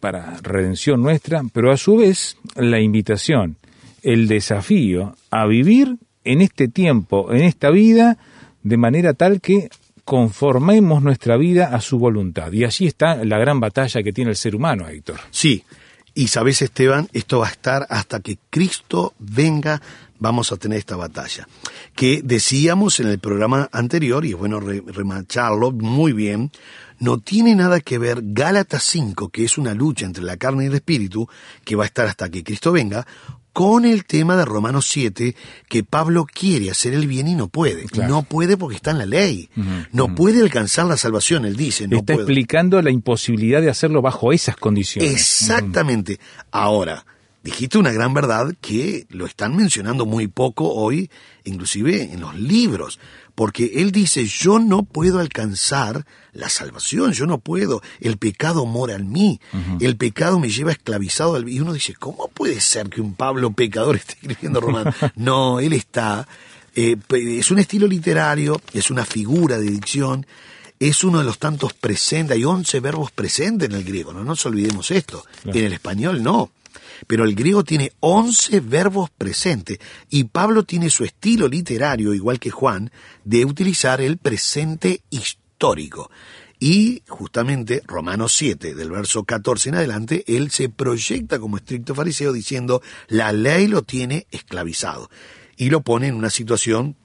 para 0.00 0.38
redención 0.42 1.02
nuestra, 1.02 1.42
pero 1.52 1.70
a 1.70 1.76
su 1.76 1.98
vez 1.98 2.36
la 2.56 2.80
invitación, 2.80 3.58
el 4.02 4.26
desafío 4.26 5.14
a 5.30 5.46
vivir 5.46 5.98
en 6.24 6.40
este 6.40 6.68
tiempo, 6.68 7.32
en 7.32 7.42
esta 7.42 7.70
vida, 7.70 8.18
de 8.62 8.76
manera 8.76 9.14
tal 9.14 9.40
que 9.40 9.68
conformemos 10.04 11.02
nuestra 11.02 11.36
vida 11.36 11.74
a 11.74 11.80
su 11.80 11.98
voluntad. 11.98 12.52
Y 12.52 12.64
allí 12.64 12.86
está 12.86 13.24
la 13.24 13.38
gran 13.38 13.60
batalla 13.60 14.02
que 14.02 14.12
tiene 14.12 14.30
el 14.30 14.36
ser 14.36 14.54
humano, 14.54 14.86
Héctor. 14.88 15.20
Sí, 15.30 15.64
y 16.14 16.28
sabes 16.28 16.62
Esteban, 16.62 17.08
esto 17.12 17.38
va 17.40 17.48
a 17.48 17.50
estar 17.50 17.86
hasta 17.88 18.20
que 18.20 18.38
Cristo 18.50 19.14
venga, 19.18 19.80
vamos 20.18 20.52
a 20.52 20.56
tener 20.56 20.78
esta 20.78 20.96
batalla. 20.96 21.48
Que 21.94 22.20
decíamos 22.22 23.00
en 23.00 23.08
el 23.08 23.18
programa 23.18 23.68
anterior, 23.72 24.24
y 24.24 24.30
es 24.30 24.36
bueno 24.36 24.60
re- 24.60 24.82
remacharlo 24.86 25.72
muy 25.72 26.12
bien, 26.12 26.50
no 27.00 27.18
tiene 27.18 27.54
nada 27.56 27.80
que 27.80 27.98
ver 27.98 28.20
Gálatas 28.22 28.84
5, 28.84 29.30
que 29.30 29.44
es 29.44 29.58
una 29.58 29.74
lucha 29.74 30.06
entre 30.06 30.22
la 30.22 30.36
carne 30.36 30.64
y 30.64 30.66
el 30.68 30.74
espíritu, 30.74 31.28
que 31.64 31.76
va 31.76 31.82
a 31.84 31.86
estar 31.86 32.06
hasta 32.06 32.28
que 32.28 32.44
Cristo 32.44 32.72
venga, 32.72 33.06
con 33.54 33.84
el 33.84 34.04
tema 34.04 34.36
de 34.36 34.44
Romanos 34.44 34.88
7, 34.90 35.36
que 35.68 35.84
Pablo 35.84 36.26
quiere 36.26 36.72
hacer 36.72 36.92
el 36.92 37.06
bien 37.06 37.28
y 37.28 37.34
no 37.34 37.46
puede. 37.46 37.84
Claro. 37.84 38.12
No 38.12 38.22
puede 38.24 38.56
porque 38.56 38.74
está 38.76 38.90
en 38.90 38.98
la 38.98 39.06
ley. 39.06 39.48
no 39.92 40.14
puede 40.14 40.42
alcanzar 40.42 40.86
la 40.86 40.96
salvación, 40.96 41.46
él 41.46 41.56
dice. 41.56 41.86
No 41.86 41.98
está 41.98 42.14
puedo. 42.14 42.26
explicando 42.26 42.82
la 42.82 42.90
imposibilidad 42.90 43.62
de 43.62 43.70
hacerlo 43.70 44.02
bajo 44.02 44.32
esas 44.32 44.56
condiciones. 44.56 45.12
Exactamente. 45.12 46.18
Ahora, 46.50 47.06
dijiste 47.44 47.78
una 47.78 47.92
gran 47.92 48.12
verdad 48.12 48.52
que 48.60 49.06
lo 49.10 49.24
están 49.24 49.54
mencionando 49.54 50.04
muy 50.04 50.26
poco 50.26 50.74
hoy, 50.74 51.08
inclusive 51.44 52.12
en 52.12 52.20
los 52.20 52.34
libros, 52.34 52.98
porque 53.34 53.72
él 53.76 53.90
dice, 53.92 54.26
yo 54.26 54.58
no 54.58 54.82
puedo 54.84 55.18
alcanzar 55.18 56.06
la 56.32 56.48
salvación, 56.48 57.12
yo 57.12 57.26
no 57.26 57.38
puedo, 57.38 57.82
el 58.00 58.16
pecado 58.16 58.64
mora 58.66 58.94
en 58.94 59.10
mí, 59.10 59.40
el 59.80 59.96
pecado 59.96 60.38
me 60.38 60.48
lleva 60.50 60.72
esclavizado, 60.72 61.34
al... 61.36 61.48
y 61.48 61.60
uno 61.60 61.72
dice, 61.72 61.94
¿cómo 61.94 62.28
puede 62.28 62.60
ser 62.60 62.88
que 62.88 63.00
un 63.00 63.14
Pablo 63.14 63.50
pecador 63.52 63.96
esté 63.96 64.14
escribiendo 64.14 64.60
Romano? 64.60 64.92
no, 65.16 65.60
él 65.60 65.72
está, 65.72 66.26
eh, 66.76 66.96
es 67.10 67.50
un 67.50 67.58
estilo 67.58 67.86
literario, 67.86 68.60
es 68.72 68.90
una 68.90 69.04
figura 69.04 69.58
de 69.58 69.70
dicción, 69.70 70.26
es 70.80 71.02
uno 71.04 71.18
de 71.18 71.24
los 71.24 71.38
tantos 71.38 71.72
presentes, 71.72 72.36
hay 72.36 72.44
11 72.44 72.80
verbos 72.80 73.10
presentes 73.12 73.68
en 73.68 73.74
el 73.76 73.84
griego, 73.84 74.12
no 74.12 74.22
nos 74.24 74.44
olvidemos 74.46 74.90
esto, 74.90 75.24
Claro. 75.42 75.58
en 75.58 75.64
el 75.66 75.72
español 75.72 76.22
no. 76.22 76.50
Pero 77.06 77.24
el 77.24 77.34
griego 77.34 77.64
tiene 77.64 77.92
11 78.00 78.60
verbos 78.60 79.10
presentes 79.10 79.78
y 80.10 80.24
Pablo 80.24 80.64
tiene 80.64 80.90
su 80.90 81.04
estilo 81.04 81.48
literario, 81.48 82.14
igual 82.14 82.38
que 82.38 82.50
Juan, 82.50 82.90
de 83.24 83.44
utilizar 83.44 84.00
el 84.00 84.18
presente 84.18 85.02
histórico. 85.10 86.10
Y 86.58 87.02
justamente 87.08 87.82
Romanos 87.86 88.32
7, 88.36 88.74
del 88.74 88.90
verso 88.90 89.24
14 89.24 89.70
en 89.70 89.74
adelante, 89.74 90.24
él 90.26 90.50
se 90.50 90.68
proyecta 90.68 91.38
como 91.38 91.56
estricto 91.56 91.94
fariseo 91.94 92.32
diciendo, 92.32 92.80
la 93.08 93.32
ley 93.32 93.66
lo 93.66 93.82
tiene 93.82 94.26
esclavizado. 94.30 95.10
Y 95.56 95.70
lo 95.70 95.82
pone 95.82 96.08
en 96.08 96.14
una 96.14 96.30
situación 96.30 96.96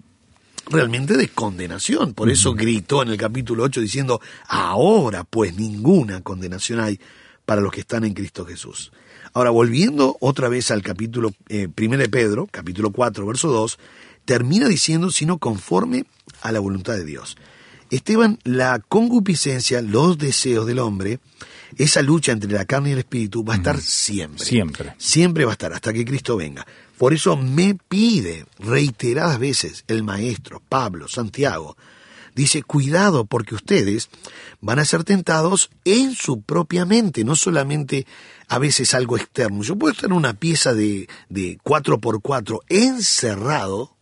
realmente 0.69 1.17
de 1.17 1.27
condenación. 1.27 2.13
Por 2.13 2.29
eso 2.29 2.53
gritó 2.53 3.01
en 3.01 3.09
el 3.09 3.17
capítulo 3.17 3.63
8 3.63 3.81
diciendo, 3.81 4.21
ahora 4.47 5.23
pues 5.23 5.55
ninguna 5.55 6.21
condenación 6.21 6.79
hay 6.79 6.99
para 7.45 7.61
los 7.61 7.71
que 7.71 7.81
están 7.81 8.03
en 8.05 8.13
Cristo 8.13 8.45
Jesús. 8.45 8.91
Ahora, 9.33 9.49
volviendo 9.49 10.17
otra 10.19 10.49
vez 10.49 10.71
al 10.71 10.81
capítulo 10.81 11.33
eh, 11.49 11.67
1 11.75 11.97
de 11.97 12.09
Pedro, 12.09 12.47
capítulo 12.51 12.91
4, 12.91 13.25
verso 13.25 13.49
2, 13.49 13.79
termina 14.25 14.67
diciendo, 14.67 15.11
sino 15.11 15.37
conforme 15.37 16.05
a 16.41 16.51
la 16.51 16.59
voluntad 16.59 16.93
de 16.93 17.05
Dios. 17.05 17.37
Esteban, 17.89 18.37
la 18.43 18.79
concupiscencia, 18.87 19.81
los 19.81 20.17
deseos 20.17 20.67
del 20.67 20.79
hombre, 20.79 21.19
esa 21.77 22.01
lucha 22.01 22.31
entre 22.31 22.51
la 22.51 22.65
carne 22.65 22.89
y 22.89 22.93
el 22.93 22.99
espíritu 22.99 23.43
va 23.43 23.53
a 23.53 23.57
estar 23.57 23.79
siempre. 23.79 24.45
Siempre. 24.45 24.93
Siempre 24.97 25.45
va 25.45 25.51
a 25.51 25.53
estar 25.53 25.73
hasta 25.73 25.93
que 25.93 26.05
Cristo 26.05 26.37
venga. 26.37 26.65
Por 26.97 27.13
eso 27.13 27.37
me 27.37 27.75
pide 27.75 28.45
reiteradas 28.59 29.39
veces 29.39 29.83
el 29.87 30.03
maestro, 30.03 30.61
Pablo, 30.67 31.07
Santiago, 31.07 31.77
dice, 32.39 32.63
cuidado 32.63 33.25
porque 33.25 33.55
ustedes 33.55 34.09
van 34.61 34.79
a 34.79 34.85
ser 34.85 35.03
tentados 35.03 35.69
en 35.85 36.15
su 36.15 36.41
propia 36.41 36.85
mente, 36.85 37.23
no 37.23 37.35
solamente 37.35 38.07
a 38.47 38.59
veces 38.59 38.93
algo 38.93 39.17
externo. 39.17 39.61
Yo 39.61 39.75
puedo 39.75 39.91
estar 39.91 40.09
en 40.09 40.15
una 40.15 40.33
pieza 40.33 40.73
de, 40.73 41.07
de 41.29 41.57
4x4 41.63 42.59
encerrado 42.69 43.95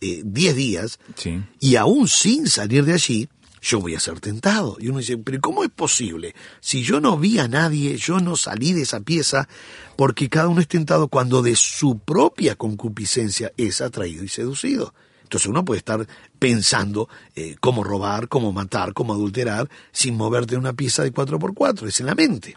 10 0.00 0.24
eh, 0.34 0.54
días 0.54 0.98
Sí. 1.16 1.42
y 1.58 1.76
aún 1.76 2.08
sin 2.08 2.46
salir 2.48 2.84
de 2.84 2.94
allí, 2.94 3.28
yo 3.62 3.80
voy 3.80 3.94
a 3.94 4.00
ser 4.00 4.20
tentado. 4.20 4.76
Y 4.80 4.88
uno 4.88 4.98
dice, 4.98 5.18
pero 5.18 5.40
¿cómo 5.40 5.64
es 5.64 5.70
posible? 5.70 6.34
Si 6.60 6.82
yo 6.82 7.00
no 7.00 7.18
vi 7.18 7.38
a 7.38 7.48
nadie, 7.48 7.96
yo 7.96 8.18
no 8.20 8.36
salí 8.36 8.72
de 8.72 8.82
esa 8.82 9.00
pieza, 9.00 9.48
porque 9.96 10.28
cada 10.28 10.48
uno 10.48 10.60
es 10.60 10.68
tentado 10.68 11.08
cuando 11.08 11.42
de 11.42 11.56
su 11.56 11.98
propia 11.98 12.56
concupiscencia 12.56 13.52
es 13.56 13.80
atraído 13.80 14.24
y 14.24 14.28
seducido. 14.28 14.94
Entonces 15.30 15.46
uno 15.46 15.64
puede 15.64 15.78
estar 15.78 16.04
pensando 16.40 17.08
eh, 17.36 17.54
cómo 17.60 17.84
robar, 17.84 18.26
cómo 18.26 18.52
matar, 18.52 18.92
cómo 18.92 19.12
adulterar, 19.12 19.70
sin 19.92 20.16
moverte 20.16 20.54
en 20.54 20.60
una 20.60 20.72
pieza 20.72 21.04
de 21.04 21.14
4x4, 21.14 21.86
es 21.86 22.00
en 22.00 22.06
la 22.06 22.16
mente. 22.16 22.56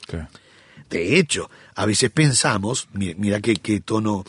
De 0.89 1.20
hecho, 1.20 1.51
a 1.75 1.86
veces 1.86 2.10
pensamos, 2.10 2.88
mira, 2.94 3.13
mira 3.20 3.42
qué, 3.42 3.58
qué 3.58 3.80
tono 3.82 4.25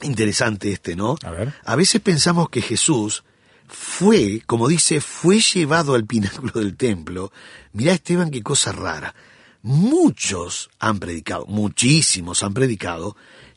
interesante 0.00 0.72
este, 0.72 0.96
¿no? 0.96 1.16
A 1.22 1.30
ver. 1.30 1.52
A 1.62 1.76
veces 1.76 2.00
pensamos 2.00 2.48
que 2.48 2.62
Jesús 2.62 3.22
fue, 3.66 4.40
como 4.46 4.66
dice, 4.66 5.02
fue 5.02 5.38
llevado 5.38 5.94
al 5.94 6.06
pináculo 6.06 6.52
del 6.54 6.74
templo. 6.74 7.32
Mirá, 7.74 7.92
Esteban, 7.92 8.30
qué 8.30 8.42
cosa 8.42 8.72
rara. 8.72 9.14
Muchos 9.60 10.70
han 10.78 11.00
predicado, 11.00 11.44
muchísimos 11.44 12.42
han 12.42 12.54
predicado, 12.54 13.14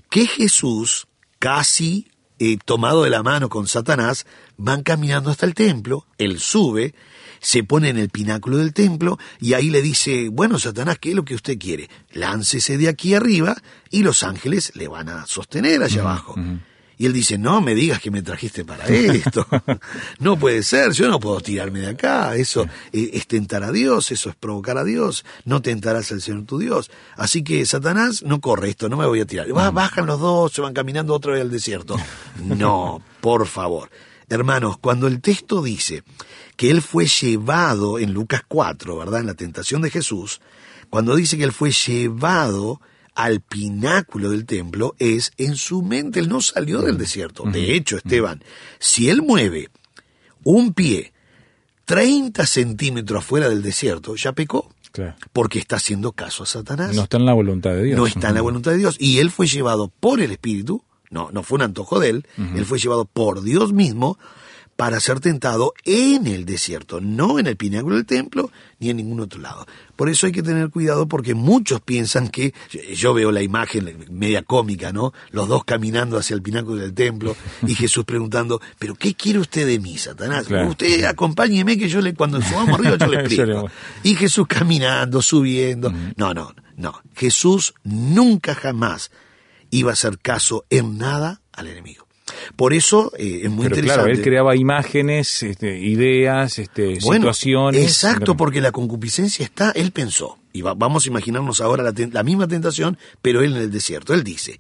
que 0.10 0.28
Jesús, 0.28 1.08
casi 1.40 2.11
eh, 2.44 2.58
tomado 2.66 3.04
de 3.04 3.12
la 3.12 3.22
mano 3.22 3.50
con 3.50 3.68
Satanás, 3.68 4.26
van 4.58 4.82
caminando 4.82 5.30
hasta 5.30 5.46
el 5.46 5.54
templo, 5.54 6.08
él 6.18 6.40
sube, 6.40 6.96
se 7.40 7.64
pone 7.64 7.90
en 7.90 8.00
el 8.00 8.10
pináculo 8.10 8.58
del 8.58 8.74
templo 8.74 9.20
y 9.40 9.54
ahí 9.54 9.70
le 9.70 9.84
dice, 9.84 10.30
bueno, 10.30 10.58
Satanás, 10.58 10.98
¿qué 11.00 11.12
es 11.12 11.16
lo 11.16 11.24
que 11.24 11.36
usted 11.36 11.60
quiere? 11.60 11.88
Láncese 12.14 12.80
de 12.80 12.90
aquí 12.90 13.14
arriba 13.14 13.56
y 13.92 14.02
los 14.02 14.24
ángeles 14.24 14.72
le 14.74 14.88
van 14.88 15.10
a 15.10 15.28
sostener 15.28 15.84
allá 15.84 16.02
abajo. 16.02 16.36
Y 17.02 17.08
él 17.08 17.14
dice, 17.14 17.40
no 17.40 17.62
me 17.62 17.74
digas 17.74 18.00
que 18.00 18.12
me 18.12 18.22
trajiste 18.22 18.64
para 18.64 18.86
esto. 18.86 19.48
no 20.20 20.38
puede 20.38 20.62
ser, 20.62 20.92
yo 20.92 21.10
no 21.10 21.20
puedo 21.20 21.42
tirarme 21.42 21.80
de 21.80 21.88
acá. 21.88 22.36
Eso 22.36 22.68
eh, 22.94 23.10
es 23.14 23.26
tentar 23.26 23.64
a 23.64 23.72
Dios, 23.72 24.12
eso 24.12 24.30
es 24.30 24.36
provocar 24.36 24.78
a 24.78 24.84
Dios. 24.84 25.26
No 25.44 25.64
tentarás 25.64 26.12
al 26.12 26.22
Señor 26.22 26.46
tu 26.46 26.60
Dios. 26.60 26.92
Así 27.18 27.44
que 27.44 27.66
Satanás, 27.66 28.22
no 28.22 28.40
corre 28.40 28.70
esto, 28.70 28.88
no 28.88 28.98
me 28.98 29.08
voy 29.08 29.20
a 29.20 29.26
tirar. 29.26 29.48
Va, 29.58 29.72
bajan 29.72 30.06
los 30.06 30.20
dos, 30.20 30.54
se 30.54 30.62
van 30.62 30.76
caminando 30.76 31.16
otra 31.16 31.34
vez 31.34 31.42
al 31.42 31.50
desierto. 31.50 31.98
No, 32.40 33.02
por 33.20 33.48
favor. 33.48 33.90
Hermanos, 34.30 34.78
cuando 34.78 35.08
el 35.08 35.22
texto 35.22 35.64
dice 35.64 36.04
que 36.56 36.70
él 36.70 36.84
fue 36.84 37.08
llevado 37.08 37.98
en 37.98 38.14
Lucas 38.14 38.44
4, 38.48 38.96
¿verdad? 38.96 39.22
En 39.22 39.26
la 39.26 39.34
tentación 39.34 39.82
de 39.82 39.90
Jesús, 39.90 40.40
cuando 40.92 41.16
dice 41.16 41.36
que 41.36 41.46
él 41.46 41.52
fue 41.52 41.72
llevado 41.72 42.80
al 43.16 43.42
pináculo 43.42 44.30
del 44.30 44.46
templo, 44.46 44.96
es 45.00 45.32
en 45.38 45.56
su 45.56 45.82
mente, 45.82 46.20
él 46.20 46.30
no 46.30 46.42
salió 46.42 46.82
del 46.82 46.98
desierto. 46.98 47.44
De 47.46 47.76
hecho, 47.76 47.98
Esteban, 47.98 48.44
si 48.80 49.10
él 49.10 49.22
mueve 49.22 49.70
un 50.44 50.74
pie 50.74 51.12
30 51.86 52.46
centímetros 52.46 53.26
fuera 53.26 53.50
del 53.50 53.62
desierto, 53.62 54.16
ya 54.16 54.32
pecó, 54.34 54.70
Claro. 54.92 55.16
porque 55.34 55.60
está 55.60 55.78
haciendo 55.78 56.12
caso 56.12 56.44
a 56.44 56.46
Satanás. 56.46 56.96
No 56.96 57.04
está 57.04 57.18
en 57.18 57.26
la 57.26 57.34
voluntad 57.34 57.72
de 57.72 57.84
Dios. 57.84 57.98
No 57.98 58.08
está 58.08 58.30
en 58.30 58.36
la 58.36 58.42
voluntad 58.42 58.72
de 58.72 58.78
Dios. 58.78 58.98
Y 59.00 59.20
él 59.20 59.32
fue 59.32 59.48
llevado 59.48 59.90
por 60.00 60.20
el 60.22 60.32
Espíritu, 60.32 60.84
no, 61.10 61.30
no 61.32 61.44
fue 61.44 61.58
un 61.58 61.62
antojo 61.64 62.00
de 62.00 62.10
él, 62.10 62.28
él 62.56 62.66
fue 62.66 62.80
llevado 62.80 63.06
por 63.06 63.42
Dios 63.44 63.74
mismo 63.74 64.18
para 64.82 65.00
ser 65.00 65.20
tentado 65.20 65.76
en 65.86 66.26
el 66.26 66.44
desierto, 66.44 67.02
no 67.02 67.38
en 67.38 67.46
el 67.46 67.56
pináculo 67.56 67.98
del 67.98 68.08
templo 68.08 68.50
ni 68.80 68.90
en 68.90 68.98
ningún 68.98 69.20
otro 69.20 69.40
lado. 69.40 69.68
Por 69.96 70.10
eso 70.10 70.26
hay 70.26 70.32
que 70.32 70.42
tener 70.42 70.72
cuidado 70.72 71.08
porque 71.08 71.36
muchos 71.36 71.82
piensan 71.82 72.30
que, 72.30 72.56
yo 72.96 73.14
veo 73.14 73.32
la 73.32 73.44
imagen 73.44 74.08
media 74.10 74.42
cómica, 74.42 74.92
¿no? 74.92 75.14
Los 75.30 75.48
dos 75.48 75.66
caminando 75.66 76.18
hacia 76.18 76.34
el 76.34 76.42
pináculo 76.42 76.82
del 76.82 76.96
templo 76.96 77.36
y 77.68 77.76
Jesús 77.76 78.06
preguntando, 78.06 78.60
pero 78.80 78.96
¿qué 78.96 79.14
quiere 79.14 79.38
usted 79.38 79.68
de 79.68 79.78
mí, 79.78 80.00
Satanás? 80.00 80.48
Claro. 80.48 80.70
Usted 80.70 81.04
acompáñeme 81.04 81.78
que 81.78 81.88
yo 81.88 82.02
le, 82.02 82.16
cuando 82.16 82.42
subamos 82.42 82.80
arriba 82.80 82.98
yo 82.98 83.06
le 83.06 83.20
explico. 83.24 83.70
Y 84.02 84.16
Jesús 84.16 84.48
caminando, 84.48 85.22
subiendo. 85.22 85.94
No, 86.16 86.34
no, 86.34 86.56
no. 86.76 87.00
Jesús 87.14 87.76
nunca 87.84 88.56
jamás 88.56 89.12
iba 89.70 89.92
a 89.92 89.94
hacer 89.94 90.18
caso 90.18 90.66
en 90.72 90.98
nada 90.98 91.42
al 91.54 91.68
enemigo. 91.68 92.08
Por 92.56 92.74
eso 92.74 93.12
eh, 93.18 93.42
es 93.44 93.50
muy 93.50 93.64
Pero 93.64 93.76
interesante. 93.76 93.84
claro, 94.04 94.12
él 94.12 94.22
creaba 94.22 94.56
imágenes, 94.56 95.44
este, 95.44 95.80
ideas, 95.80 96.60
este, 96.60 96.98
Bueno, 97.02 97.22
situaciones. 97.34 97.84
Exacto, 97.84 98.38
porque 98.38 98.62
la 98.62 98.72
concupiscencia 98.72 99.44
está, 99.44 99.72
él 99.72 99.92
pensó, 99.92 100.38
y 100.54 100.62
va- 100.62 100.74
vamos 100.76 101.06
a 101.06 101.10
imaginarnos 101.10 101.62
ahora 101.62 101.84
la, 101.84 101.94
la 102.12 102.24
misma 102.24 102.48
tentación, 102.48 102.98
pero 103.22 103.42
él 103.42 103.56
en 103.56 103.62
el 103.64 103.72
desierto. 103.72 104.14
Él 104.14 104.24
dice, 104.24 104.60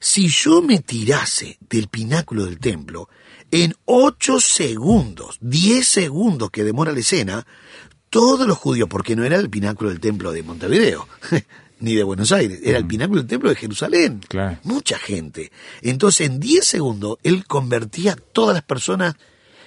si 0.00 0.28
yo 0.28 0.62
me 0.62 0.78
tirase 0.80 1.58
del 1.68 1.88
pináculo 1.88 2.44
del 2.44 2.58
templo, 2.58 3.08
en 3.50 3.74
ocho 3.84 4.38
segundos, 4.40 5.38
diez 5.40 5.88
segundos 5.88 6.50
que 6.50 6.64
demora 6.64 6.92
la 6.92 7.00
escena, 7.00 7.46
todos 8.10 8.46
los 8.46 8.58
judíos, 8.58 8.88
porque 8.88 9.16
no 9.16 9.24
era 9.24 9.36
el 9.36 9.48
pináculo 9.50 9.90
del 9.90 10.00
templo 10.00 10.32
de 10.32 10.42
Montevideo, 10.42 11.08
ni 11.82 11.94
de 11.94 12.04
Buenos 12.04 12.32
Aires, 12.32 12.60
era 12.62 12.78
el 12.78 12.86
pináculo 12.86 13.20
del 13.20 13.28
templo 13.28 13.50
de 13.50 13.56
Jerusalén. 13.56 14.20
Claro. 14.28 14.58
Mucha 14.62 14.98
gente. 14.98 15.50
Entonces, 15.82 16.28
en 16.28 16.40
10 16.40 16.64
segundos, 16.64 17.18
él 17.22 17.44
convertía 17.44 18.12
a 18.12 18.16
todas 18.16 18.54
las 18.54 18.62
personas 18.62 19.16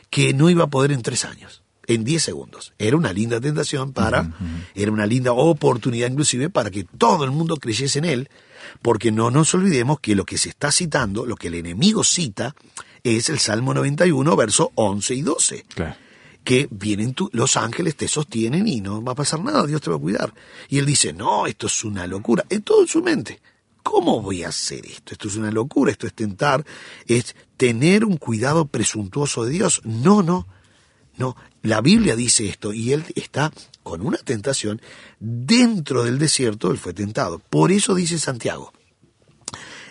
que 0.09 0.33
no 0.33 0.49
iba 0.49 0.63
a 0.63 0.69
poder 0.69 0.91
en 0.91 1.01
tres 1.01 1.25
años. 1.25 1.61
En 1.87 2.03
10 2.03 2.23
segundos. 2.23 2.73
Era 2.79 2.95
una 2.97 3.13
linda 3.13 3.39
tentación 3.39 3.91
para, 3.93 4.33
era 4.73 4.91
una 4.91 5.05
linda 5.05 5.33
oportunidad 5.33 6.09
inclusive 6.09 6.49
para 6.49 6.71
que 6.71 6.85
todo 6.85 7.25
el 7.25 7.31
mundo 7.31 7.57
creyese 7.57 7.99
en 7.99 8.05
él, 8.05 8.29
porque 8.81 9.11
no 9.11 9.29
nos 9.29 9.53
olvidemos 9.53 9.99
que 9.99 10.15
lo 10.15 10.25
que 10.25 10.37
se 10.37 10.49
está 10.49 10.71
citando, 10.71 11.25
lo 11.25 11.35
que 11.35 11.49
el 11.49 11.55
enemigo 11.55 12.03
cita, 12.03 12.55
es 13.03 13.29
el 13.29 13.37
Salmo 13.39 13.73
91, 13.73 14.35
verso 14.35 14.71
11 14.73 15.13
y 15.13 15.21
12 15.21 15.65
Claro. 15.75 15.95
Que 16.45 16.69
vienen 16.71 17.13
tu- 17.13 17.29
los 17.33 17.57
ángeles, 17.57 17.97
te 17.97 18.07
sostienen 18.07 18.67
y 18.67 18.79
no 18.79 19.03
va 19.03 19.11
a 19.11 19.15
pasar 19.15 19.41
nada, 19.43 19.65
Dios 19.67 19.81
te 19.81 19.89
va 19.89 19.97
a 19.97 19.99
cuidar. 19.99 20.33
Y 20.69 20.77
él 20.77 20.85
dice, 20.85 21.11
no, 21.11 21.47
esto 21.47 21.67
es 21.67 21.83
una 21.83 22.07
locura, 22.07 22.45
en 22.49 22.61
todo 22.61 22.87
su 22.87 23.01
mente. 23.01 23.41
¿Cómo 23.83 24.21
voy 24.21 24.43
a 24.43 24.49
hacer 24.49 24.85
esto? 24.85 25.13
Esto 25.13 25.27
es 25.27 25.35
una 25.35 25.51
locura, 25.51 25.91
esto 25.91 26.07
es 26.07 26.13
tentar, 26.13 26.65
es 27.07 27.35
tener 27.57 28.05
un 28.05 28.17
cuidado 28.17 28.65
presuntuoso 28.65 29.43
de 29.43 29.51
Dios. 29.51 29.81
No, 29.83 30.23
no, 30.23 30.47
no. 31.17 31.35
La 31.61 31.81
Biblia 31.81 32.15
dice 32.15 32.47
esto 32.47 32.73
y 32.73 32.93
él 32.93 33.03
está 33.15 33.51
con 33.83 34.01
una 34.01 34.17
tentación 34.17 34.81
dentro 35.19 36.03
del 36.03 36.17
desierto, 36.17 36.71
él 36.71 36.77
fue 36.77 36.93
tentado. 36.93 37.39
Por 37.39 37.71
eso 37.71 37.93
dice 37.93 38.17
Santiago, 38.17 38.71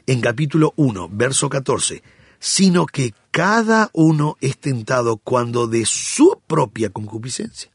en 0.07 0.21
capítulo 0.21 0.73
1, 0.77 1.09
verso 1.13 1.49
14, 1.49 2.03
sino 2.45 2.85
que 2.85 3.15
cada 3.31 3.89
uno 3.95 4.37
es 4.43 4.59
tentado 4.59 5.17
cuando 5.17 5.67
de 5.67 5.87
su 5.87 6.39
propia 6.47 6.91
concupiscencia. 6.91 7.71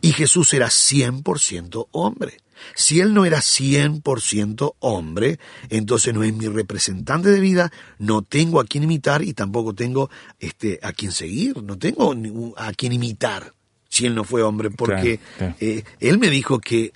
Y 0.00 0.12
Jesús 0.12 0.54
era 0.54 0.68
100% 0.68 1.88
hombre. 1.90 2.38
Si 2.76 3.00
él 3.00 3.14
no 3.14 3.24
era 3.24 3.38
100% 3.38 4.74
hombre, 4.78 5.40
entonces 5.70 6.14
no 6.14 6.22
es 6.22 6.32
mi 6.32 6.46
representante 6.46 7.30
de 7.30 7.40
vida, 7.40 7.72
no 7.98 8.22
tengo 8.22 8.60
a 8.60 8.64
quien 8.64 8.84
imitar 8.84 9.22
y 9.24 9.32
tampoco 9.32 9.74
tengo 9.74 10.08
este, 10.38 10.78
a 10.84 10.92
quien 10.92 11.10
seguir, 11.10 11.60
no 11.64 11.76
tengo 11.76 12.14
a 12.56 12.72
quien 12.74 12.92
imitar 12.92 13.54
si 13.88 14.06
él 14.06 14.14
no 14.14 14.22
fue 14.22 14.42
hombre, 14.42 14.70
porque 14.70 15.18
Claro, 15.18 15.30
claro. 15.38 15.54
eh, 15.58 15.82
él 15.98 16.18
me 16.18 16.30
dijo 16.30 16.60
que 16.60 16.92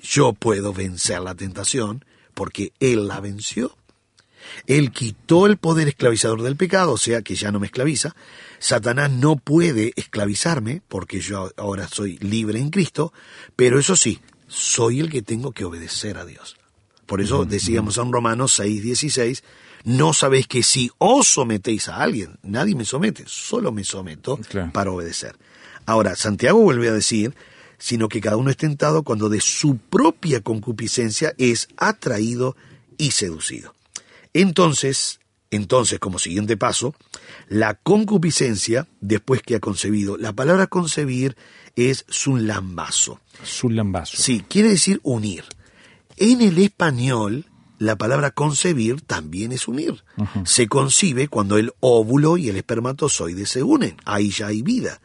yo 0.00 0.34
puedo 0.34 0.72
vencer 0.72 1.20
la 1.20 1.34
tentación 1.34 2.04
porque 2.34 2.72
él 2.78 3.08
la 3.08 3.18
venció. 3.18 3.76
Él 4.66 4.90
quitó 4.92 5.46
el 5.46 5.56
poder 5.56 5.88
esclavizador 5.88 6.42
del 6.42 6.56
pecado, 6.56 6.92
o 6.92 6.98
sea 6.98 7.22
que 7.22 7.34
ya 7.34 7.50
no 7.52 7.60
me 7.60 7.66
esclaviza. 7.66 8.14
Satanás 8.58 9.10
no 9.10 9.36
puede 9.36 9.92
esclavizarme 9.96 10.82
porque 10.88 11.20
yo 11.20 11.52
ahora 11.56 11.88
soy 11.88 12.18
libre 12.18 12.58
en 12.60 12.70
Cristo, 12.70 13.12
pero 13.56 13.78
eso 13.78 13.96
sí, 13.96 14.20
soy 14.48 15.00
el 15.00 15.10
que 15.10 15.22
tengo 15.22 15.52
que 15.52 15.64
obedecer 15.64 16.18
a 16.18 16.24
Dios. 16.24 16.56
Por 17.06 17.20
eso 17.20 17.44
decíamos 17.44 17.96
en 17.98 18.12
Romanos 18.12 18.52
6, 18.54 18.82
16, 18.82 19.42
no 19.84 20.12
sabéis 20.12 20.46
que 20.46 20.62
si 20.62 20.90
os 20.98 21.26
sometéis 21.28 21.88
a 21.88 22.02
alguien, 22.02 22.38
nadie 22.42 22.74
me 22.74 22.84
somete, 22.84 23.24
solo 23.26 23.72
me 23.72 23.84
someto 23.84 24.36
Claro. 24.48 24.72
para 24.72 24.90
obedecer. 24.90 25.36
Ahora, 25.86 26.16
Santiago 26.16 26.58
vuelve 26.60 26.88
a 26.88 26.92
decir, 26.92 27.34
sino 27.78 28.08
que 28.08 28.20
cada 28.20 28.36
uno 28.36 28.50
es 28.50 28.56
tentado 28.58 29.04
cuando 29.04 29.28
de 29.30 29.40
su 29.40 29.78
propia 29.78 30.42
concupiscencia 30.42 31.32
es 31.38 31.68
atraído 31.78 32.56
y 32.98 33.12
seducido. 33.12 33.74
Entonces, 34.32 35.20
Entonces, 35.50 35.98
como 35.98 36.18
siguiente 36.18 36.56
paso, 36.58 36.94
la 37.48 37.74
concupiscencia, 37.74 38.86
después 39.00 39.40
que 39.40 39.56
ha 39.56 39.60
concebido, 39.60 40.18
la 40.18 40.34
palabra 40.34 40.66
concebir 40.66 41.36
es 41.74 42.04
lambazo. 42.26 43.20
lambazo. 43.70 44.16
Sí, 44.16 44.44
quiere 44.46 44.68
decir 44.70 45.00
unir. 45.02 45.44
En 46.16 46.42
el 46.42 46.58
español, 46.58 47.46
la 47.78 47.96
palabra 47.96 48.32
concebir 48.32 49.00
también 49.00 49.52
es 49.52 49.68
unir. 49.68 50.04
Se 50.44 50.66
concibe 50.66 51.28
cuando 51.28 51.56
el 51.56 51.72
óvulo 51.80 52.36
y 52.36 52.48
el 52.48 52.56
espermatozoide 52.56 53.46
se 53.46 53.62
unen. 53.62 53.96
Ahí 54.04 54.30
ya 54.30 54.48
hay 54.48 54.62
vida. 54.62 55.00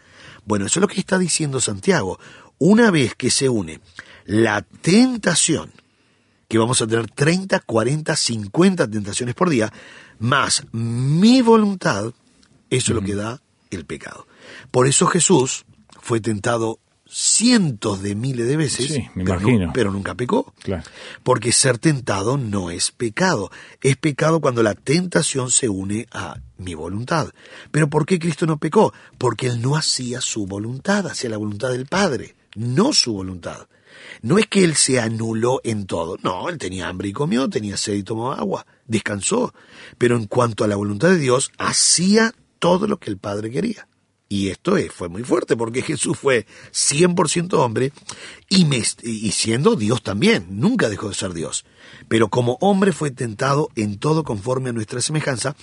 Bueno, 0.45 0.65
eso 0.65 0.79
es 0.79 0.81
lo 0.81 0.87
que 0.87 0.99
está 0.99 1.17
diciendo 1.17 1.61
Santiago. 1.61 2.19
Una 2.57 2.91
vez 2.91 3.15
que 3.15 3.29
se 3.29 3.47
une 3.47 3.79
la 4.25 4.61
tentación, 4.61 5.71
que 6.53 6.59
vamos 6.59 6.83
a 6.83 6.85
tener 6.85 7.09
30, 7.09 7.61
40, 7.61 8.15
50 8.15 8.87
tentaciones 8.87 9.33
por 9.33 9.49
día, 9.49 9.73
más 10.19 10.63
mi 10.71 11.41
voluntad, 11.41 12.13
eso 12.69 12.91
es 12.91 12.95
lo 12.95 13.01
que 13.01 13.15
da 13.15 13.41
el 13.71 13.87
pecado. 13.87 14.27
Por 14.69 14.85
eso 14.85 15.07
Jesús 15.07 15.65
fue 15.99 16.21
tentado 16.21 16.77
cientos 17.09 18.03
de 18.03 18.13
miles 18.13 18.47
de 18.47 18.55
veces, 18.55 19.01
pero, 19.73 19.91
nunca 19.91 20.13
pecó. 20.13 20.53
Porque 21.23 21.51
ser 21.51 21.79
tentado 21.79 22.37
no 22.37 22.69
es 22.69 22.91
pecado. 22.91 23.49
Es 23.81 23.97
pecado 23.97 24.39
cuando 24.39 24.61
la 24.61 24.75
tentación 24.75 25.49
se 25.49 25.69
une 25.69 26.05
a 26.11 26.35
mi 26.59 26.75
voluntad. 26.75 27.29
Pero 27.71 27.89
¿por 27.89 28.05
qué 28.05 28.19
Cristo 28.19 28.45
no 28.45 28.57
pecó? 28.57 28.93
Porque 29.17 29.47
Él 29.47 29.59
no 29.59 29.75
hacía 29.75 30.21
su 30.21 30.45
voluntad, 30.45 31.07
hacía 31.07 31.31
la 31.31 31.37
voluntad 31.37 31.71
del 31.71 31.87
Padre, 31.87 32.35
no 32.55 32.93
su 32.93 33.11
voluntad. 33.11 33.65
No 34.21 34.37
es 34.37 34.47
que 34.47 34.63
Él 34.63 34.75
se 34.75 34.99
anuló 34.99 35.61
en 35.63 35.85
todo. 35.85 36.17
No, 36.21 36.49
Él 36.49 36.57
tenía 36.57 36.87
hambre 36.87 37.09
y 37.09 37.13
comió, 37.13 37.49
tenía 37.49 37.77
sed 37.77 37.93
y 37.93 38.03
tomó 38.03 38.31
agua, 38.31 38.65
descansó. 38.85 39.53
Pero 39.97 40.15
en 40.15 40.25
cuanto 40.25 40.63
a 40.63 40.67
la 40.67 40.75
voluntad 40.75 41.09
de 41.09 41.17
Dios, 41.17 41.51
hacía 41.57 42.33
todo 42.59 42.87
lo 42.87 42.97
que 42.97 43.09
el 43.09 43.17
Padre 43.17 43.51
quería. 43.51 43.87
Y 44.33 44.49
esto 44.49 44.77
fue 44.91 45.09
muy 45.09 45.23
fuerte 45.23 45.55
porque 45.55 45.81
Jesús 45.83 46.17
fue 46.17 46.47
100% 46.71 47.53
hombre 47.53 47.93
y, 48.49 48.65
y 49.03 49.31
siendo 49.31 49.75
Dios 49.75 50.01
también, 50.01 50.47
nunca 50.49 50.89
dejó 50.89 51.09
de 51.09 51.13
ser 51.13 51.33
Dios. 51.33 51.65
Pero 52.07 52.29
como 52.29 52.57
hombre 52.59 52.93
fue 52.93 53.11
tentado 53.11 53.69
en 53.75 53.99
todo 53.99 54.23
conforme 54.23 54.71
a 54.71 54.73
nuestra 54.73 55.01
semejanza, 55.01 55.55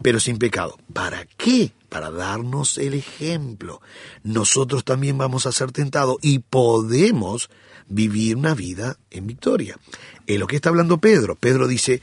pero 0.00 0.18
sin 0.18 0.38
pecado. 0.38 0.78
¿Para 0.94 1.26
qué? 1.36 1.72
Para 1.90 2.10
darnos 2.10 2.78
el 2.78 2.94
ejemplo. 2.94 3.82
Nosotros 4.22 4.84
también 4.84 5.18
vamos 5.18 5.44
a 5.44 5.52
ser 5.52 5.72
tentados 5.72 6.16
y 6.22 6.38
podemos 6.38 7.50
vivir 7.88 8.36
una 8.36 8.54
vida 8.54 8.98
en 9.10 9.26
victoria. 9.26 9.78
Es 10.26 10.38
lo 10.38 10.46
que 10.46 10.56
está 10.56 10.68
hablando 10.68 10.98
Pedro. 10.98 11.36
Pedro 11.36 11.68
dice, 11.68 12.02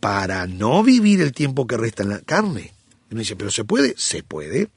para 0.00 0.46
no 0.46 0.82
vivir 0.82 1.20
el 1.20 1.32
tiempo 1.32 1.66
que 1.66 1.76
resta 1.76 2.02
en 2.02 2.10
la 2.10 2.20
carne. 2.20 2.72
Y 3.10 3.14
uno 3.14 3.20
dice, 3.20 3.36
pero 3.36 3.50
¿se 3.50 3.64
puede? 3.64 3.94
Se 3.96 4.22
puede 4.22 4.68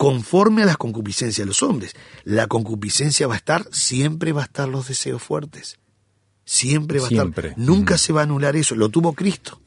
conforme 0.00 0.62
a 0.62 0.66
las 0.66 0.78
concupiscencias 0.78 1.44
de 1.44 1.48
los 1.48 1.62
hombres. 1.62 1.94
La 2.24 2.46
concupiscencia 2.46 3.26
va 3.26 3.34
a 3.34 3.36
estar, 3.36 3.66
siempre 3.70 4.32
va 4.32 4.40
a 4.40 4.44
estar 4.46 4.66
los 4.66 4.88
deseos 4.88 5.22
fuertes. 5.22 5.78
Siempre 6.46 7.00
va 7.00 7.06
a 7.06 7.10
estar. 7.10 7.54
Nunca 7.58 7.98
se 7.98 8.14
va 8.14 8.22
a 8.22 8.24
anular 8.24 8.56
eso. 8.56 8.74
Lo 8.74 8.88
tuvo 8.88 9.12
Cristo. 9.12 9.60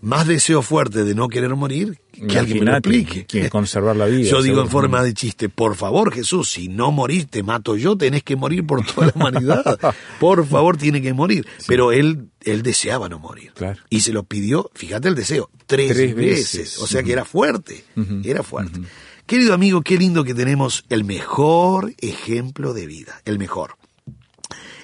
Más 0.00 0.26
deseo 0.26 0.62
fuerte 0.62 1.04
de 1.04 1.14
no 1.14 1.28
querer 1.28 1.54
morir 1.54 1.98
que 2.28 2.38
alguien 2.38 2.60
me 2.60 2.70
lo 2.70 2.76
explique. 2.76 3.26
Que 3.26 3.50
conservar 3.50 3.96
la 3.96 4.06
vida. 4.06 4.28
Yo 4.30 4.42
digo 4.42 4.60
en 4.60 4.68
forma 4.68 5.02
de 5.02 5.14
chiste, 5.14 5.48
por 5.48 5.76
favor 5.76 6.12
Jesús, 6.12 6.50
si 6.50 6.68
no 6.68 6.90
morís 6.90 7.28
te 7.28 7.42
mato 7.42 7.76
yo, 7.76 7.96
tenés 7.96 8.22
que 8.22 8.36
morir 8.36 8.66
por 8.66 8.84
toda 8.84 9.08
la 9.08 9.12
humanidad. 9.14 9.78
por 10.20 10.46
favor, 10.46 10.76
tiene 10.76 11.02
que 11.02 11.12
morir. 11.12 11.46
Pero 11.66 11.92
él, 11.92 12.28
él 12.42 12.62
deseaba 12.62 13.08
no 13.08 13.18
morir. 13.18 13.52
Y 13.90 14.00
se 14.00 14.12
lo 14.12 14.24
pidió, 14.24 14.70
fíjate 14.74 15.08
el 15.08 15.14
deseo, 15.14 15.50
tres, 15.66 16.14
veces. 16.14 16.78
O 16.78 16.86
sea 16.86 17.02
que 17.02 17.12
era 17.12 17.24
fuerte, 17.24 17.84
era 18.24 18.42
fuerte. 18.42 18.80
Querido 19.26 19.54
amigo, 19.54 19.82
qué 19.82 19.98
lindo 19.98 20.22
que 20.22 20.34
tenemos 20.34 20.84
el 20.88 21.02
mejor 21.04 21.94
ejemplo 21.98 22.72
de 22.72 22.86
vida, 22.86 23.20
el 23.24 23.38
mejor, 23.38 23.76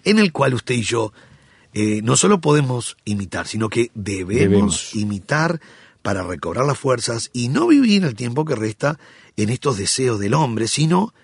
en 0.05 0.18
el 0.18 0.33
cual 0.33 0.55
usted 0.55 0.75
y 0.75 0.83
yo 0.83 1.12
eh, 1.75 2.01
no 2.03 2.17
solo 2.17 2.41
podemos 2.41 2.97
imitar, 3.05 3.47
sino 3.47 3.69
que 3.69 3.91
debemos, 3.95 4.95
imitar 4.95 5.61
para 6.03 6.23
recobrar 6.23 6.67
las 6.67 6.79
fuerzas 6.79 7.31
y 7.33 7.49
no 7.49 7.69
vivir 7.69 8.05
el 8.05 8.15
tiempo 8.15 8.45
que 8.45 8.57
resta 8.57 8.99
en 9.37 9.51
estos 9.51 9.77
deseos 9.77 10.19
del 10.19 10.35
hombre, 10.35 10.69
sino 10.69 11.15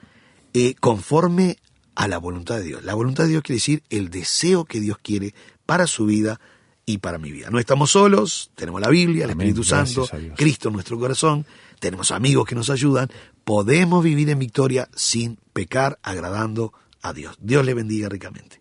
eh, 0.54 0.74
conforme 0.80 1.58
a 1.94 2.08
la 2.08 2.18
voluntad 2.18 2.58
de 2.58 2.64
Dios. 2.64 2.84
La 2.84 2.94
voluntad 2.94 3.24
de 3.24 3.30
Dios 3.30 3.42
quiere 3.42 3.56
decir 3.56 3.82
el 3.90 4.08
deseo 4.08 4.64
que 4.64 4.80
Dios 4.80 4.98
quiere 5.02 5.34
para 5.66 5.86
su 5.86 6.06
vida 6.06 6.40
y 6.86 6.98
para 6.98 7.18
mi 7.18 7.32
vida. 7.32 7.50
No 7.50 7.58
estamos 7.58 7.90
solos, 7.90 8.50
tenemos 8.54 8.80
la 8.80 8.88
Biblia, 8.88 9.24
el 9.24 9.30
Espíritu 9.30 9.64
Santo, 9.64 10.08
Cristo 10.36 10.68
en 10.68 10.74
nuestro 10.74 10.98
corazón 10.98 11.44
tenemos 11.78 12.10
amigos 12.10 12.46
que 12.46 12.54
nos 12.54 12.70
ayudan, 12.70 13.08
podemos 13.44 14.02
vivir 14.02 14.28
en 14.30 14.38
victoria 14.38 14.88
sin 14.94 15.38
pecar, 15.52 15.98
agradando 16.02 16.72
a 17.02 17.12
Dios. 17.12 17.36
Dios 17.40 17.64
le 17.64 17.74
bendiga 17.74 18.08
ricamente. 18.08 18.60